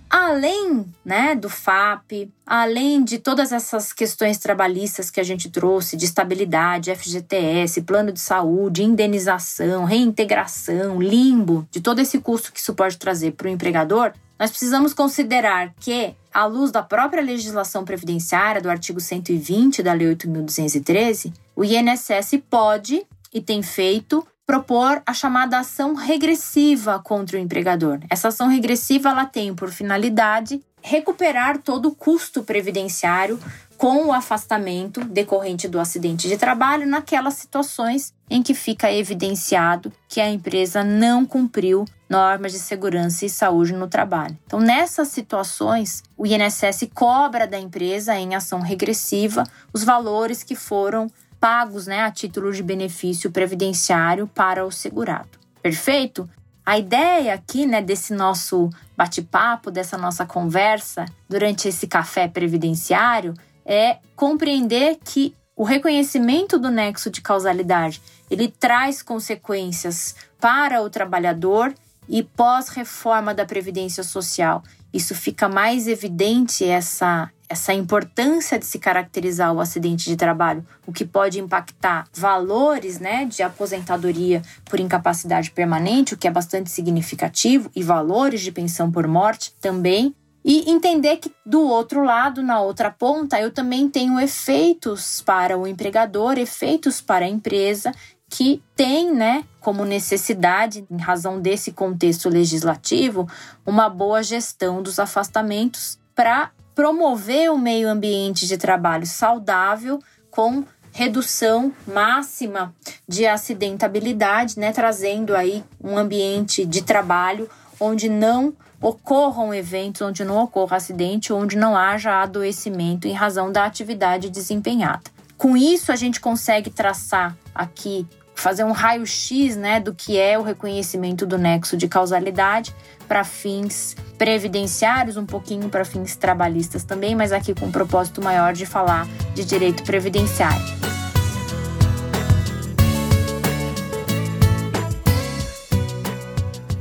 Além 0.08 0.84
né, 1.02 1.34
do 1.34 1.48
FAP, 1.48 2.30
além 2.44 3.02
de 3.02 3.18
todas 3.18 3.50
essas 3.50 3.94
questões 3.94 4.36
trabalhistas 4.36 5.10
que 5.10 5.18
a 5.18 5.24
gente 5.24 5.50
trouxe, 5.50 5.96
de 5.96 6.04
estabilidade, 6.04 6.94
FGTS, 6.94 7.80
plano 7.82 8.12
de 8.12 8.20
saúde, 8.20 8.82
indenização, 8.82 9.84
reintegração, 9.84 11.00
limbo, 11.00 11.66
de 11.70 11.80
todo 11.80 11.98
esse 11.98 12.18
custo 12.18 12.52
que 12.52 12.60
isso 12.60 12.74
pode 12.74 12.98
trazer 12.98 13.32
para 13.32 13.46
o 13.46 13.50
empregador, 13.50 14.12
nós 14.38 14.50
precisamos 14.50 14.92
considerar 14.92 15.72
que, 15.80 16.14
à 16.34 16.44
luz 16.44 16.70
da 16.70 16.82
própria 16.82 17.22
legislação 17.22 17.84
previdenciária, 17.84 18.60
do 18.60 18.68
artigo 18.68 19.00
120 19.00 19.82
da 19.82 19.92
Lei 19.92 20.14
8.213, 20.14 21.32
o 21.54 21.64
INSS 21.64 22.42
pode 22.50 23.06
e 23.32 23.40
tem 23.40 23.62
feito 23.62 24.26
propor 24.46 25.02
a 25.06 25.14
chamada 25.14 25.58
ação 25.58 25.94
regressiva 25.94 26.98
contra 26.98 27.36
o 27.36 27.40
empregador. 27.40 28.00
Essa 28.10 28.28
ação 28.28 28.48
regressiva 28.48 29.10
ela 29.10 29.24
tem 29.24 29.54
por 29.54 29.70
finalidade 29.70 30.60
recuperar 30.82 31.58
todo 31.58 31.88
o 31.88 31.94
custo 31.94 32.42
previdenciário 32.42 33.38
com 33.78 34.06
o 34.06 34.12
afastamento 34.12 35.02
decorrente 35.04 35.66
do 35.66 35.80
acidente 35.80 36.28
de 36.28 36.36
trabalho 36.36 36.86
naquelas 36.86 37.34
situações 37.34 38.12
em 38.30 38.42
que 38.42 38.54
fica 38.54 38.92
evidenciado 38.92 39.92
que 40.08 40.20
a 40.20 40.30
empresa 40.30 40.84
não 40.84 41.24
cumpriu 41.26 41.84
normas 42.08 42.52
de 42.52 42.58
segurança 42.58 43.26
e 43.26 43.30
saúde 43.30 43.72
no 43.72 43.88
trabalho. 43.88 44.38
Então, 44.46 44.60
nessas 44.60 45.08
situações, 45.08 46.02
o 46.16 46.26
INSS 46.26 46.88
cobra 46.94 47.46
da 47.46 47.58
empresa 47.58 48.14
em 48.14 48.34
ação 48.34 48.60
regressiva 48.60 49.44
os 49.72 49.82
valores 49.82 50.42
que 50.42 50.54
foram 50.54 51.10
pagos 51.42 51.88
né, 51.88 52.02
a 52.02 52.10
título 52.12 52.52
de 52.52 52.62
benefício 52.62 53.28
previdenciário 53.28 54.28
para 54.28 54.64
o 54.64 54.70
segurado. 54.70 55.28
Perfeito? 55.60 56.30
A 56.64 56.78
ideia 56.78 57.34
aqui, 57.34 57.66
né, 57.66 57.82
desse 57.82 58.14
nosso 58.14 58.70
bate-papo, 58.96 59.68
dessa 59.68 59.98
nossa 59.98 60.24
conversa 60.24 61.04
durante 61.28 61.66
esse 61.66 61.88
café 61.88 62.28
previdenciário 62.28 63.34
é 63.66 63.98
compreender 64.14 64.98
que 65.04 65.34
o 65.56 65.64
reconhecimento 65.64 66.60
do 66.60 66.70
nexo 66.70 67.10
de 67.10 67.20
causalidade, 67.20 68.00
ele 68.30 68.46
traz 68.46 69.02
consequências 69.02 70.14
para 70.40 70.80
o 70.80 70.88
trabalhador 70.88 71.74
e 72.08 72.22
pós-reforma 72.22 73.34
da 73.34 73.44
previdência 73.44 74.04
social. 74.04 74.62
Isso 74.94 75.12
fica 75.12 75.48
mais 75.48 75.88
evidente 75.88 76.64
essa 76.64 77.28
essa 77.52 77.74
importância 77.74 78.58
de 78.58 78.64
se 78.64 78.78
caracterizar 78.78 79.52
o 79.52 79.60
acidente 79.60 80.08
de 80.08 80.16
trabalho, 80.16 80.64
o 80.86 80.92
que 80.92 81.04
pode 81.04 81.38
impactar 81.38 82.08
valores 82.14 82.98
né, 82.98 83.26
de 83.26 83.42
aposentadoria 83.42 84.40
por 84.64 84.80
incapacidade 84.80 85.50
permanente, 85.50 86.14
o 86.14 86.16
que 86.16 86.26
é 86.26 86.30
bastante 86.30 86.70
significativo, 86.70 87.70
e 87.76 87.82
valores 87.82 88.40
de 88.40 88.50
pensão 88.50 88.90
por 88.90 89.06
morte 89.06 89.54
também. 89.60 90.14
E 90.42 90.68
entender 90.68 91.18
que 91.18 91.30
do 91.44 91.60
outro 91.60 92.02
lado, 92.02 92.42
na 92.42 92.58
outra 92.60 92.90
ponta, 92.90 93.38
eu 93.38 93.52
também 93.52 93.88
tenho 93.88 94.18
efeitos 94.18 95.20
para 95.20 95.56
o 95.56 95.66
empregador, 95.66 96.38
efeitos 96.38 97.02
para 97.02 97.26
a 97.26 97.28
empresa, 97.28 97.92
que 98.30 98.62
tem, 98.74 99.14
né, 99.14 99.44
como 99.60 99.84
necessidade, 99.84 100.86
em 100.90 100.98
razão 100.98 101.38
desse 101.38 101.70
contexto 101.70 102.30
legislativo, 102.30 103.28
uma 103.64 103.90
boa 103.90 104.22
gestão 104.22 104.82
dos 104.82 104.98
afastamentos 104.98 106.00
para 106.14 106.50
promover 106.74 107.50
o 107.50 107.54
um 107.54 107.58
meio 107.58 107.88
ambiente 107.88 108.46
de 108.46 108.56
trabalho 108.56 109.06
saudável 109.06 109.98
com 110.30 110.64
redução 110.92 111.72
máxima 111.86 112.74
de 113.08 113.26
acidentabilidade, 113.26 114.58
né, 114.58 114.72
trazendo 114.72 115.34
aí 115.34 115.64
um 115.82 115.96
ambiente 115.96 116.66
de 116.66 116.82
trabalho 116.82 117.48
onde 117.80 118.08
não 118.08 118.54
ocorram 118.80 119.54
eventos, 119.54 120.02
onde 120.02 120.24
não 120.24 120.42
ocorra 120.42 120.76
acidente, 120.76 121.32
onde 121.32 121.56
não 121.56 121.76
haja 121.76 122.22
adoecimento 122.22 123.06
em 123.06 123.12
razão 123.12 123.50
da 123.50 123.64
atividade 123.64 124.28
desempenhada. 124.28 125.10
Com 125.38 125.56
isso, 125.56 125.90
a 125.90 125.96
gente 125.96 126.20
consegue 126.20 126.68
traçar 126.68 127.36
aqui 127.54 128.06
fazer 128.42 128.64
um 128.64 128.72
raio-x 128.72 129.56
né, 129.56 129.78
do 129.78 129.94
que 129.94 130.18
é 130.18 130.36
o 130.36 130.42
reconhecimento 130.42 131.24
do 131.24 131.38
nexo 131.38 131.76
de 131.76 131.86
causalidade 131.86 132.74
para 133.06 133.22
fins 133.22 133.96
previdenciários, 134.18 135.16
um 135.16 135.24
pouquinho 135.24 135.68
para 135.68 135.84
fins 135.84 136.16
trabalhistas 136.16 136.82
também, 136.82 137.14
mas 137.14 137.30
aqui 137.30 137.54
com 137.54 137.66
um 137.66 137.72
propósito 137.72 138.20
maior 138.20 138.52
de 138.52 138.66
falar 138.66 139.06
de 139.32 139.44
direito 139.44 139.84
previdenciário. 139.84 140.60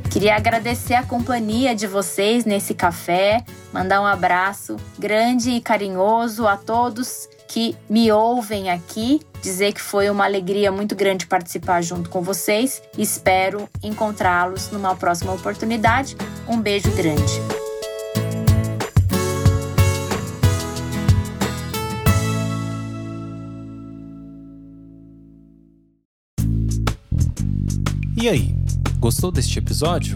Queria 0.09 0.35
agradecer 0.35 0.95
a 0.95 1.03
companhia 1.03 1.75
de 1.75 1.85
vocês 1.85 2.43
nesse 2.43 2.73
café, 2.73 3.43
mandar 3.71 4.01
um 4.01 4.05
abraço 4.05 4.77
grande 4.97 5.51
e 5.51 5.61
carinhoso 5.61 6.47
a 6.47 6.57
todos 6.57 7.29
que 7.51 7.75
me 7.89 8.09
ouvem 8.09 8.69
aqui, 8.69 9.19
dizer 9.41 9.73
que 9.73 9.81
foi 9.81 10.09
uma 10.09 10.23
alegria 10.23 10.71
muito 10.71 10.95
grande 10.95 11.27
participar 11.27 11.81
junto 11.81 12.09
com 12.09 12.21
vocês. 12.21 12.81
Espero 12.97 13.67
encontrá-los 13.83 14.71
numa 14.71 14.95
próxima 14.95 15.33
oportunidade. 15.33 16.15
Um 16.47 16.61
beijo 16.61 16.89
grande. 16.91 17.21
E 28.15 28.29
aí, 28.29 28.55
gostou 28.97 29.29
deste 29.29 29.59
episódio? 29.59 30.15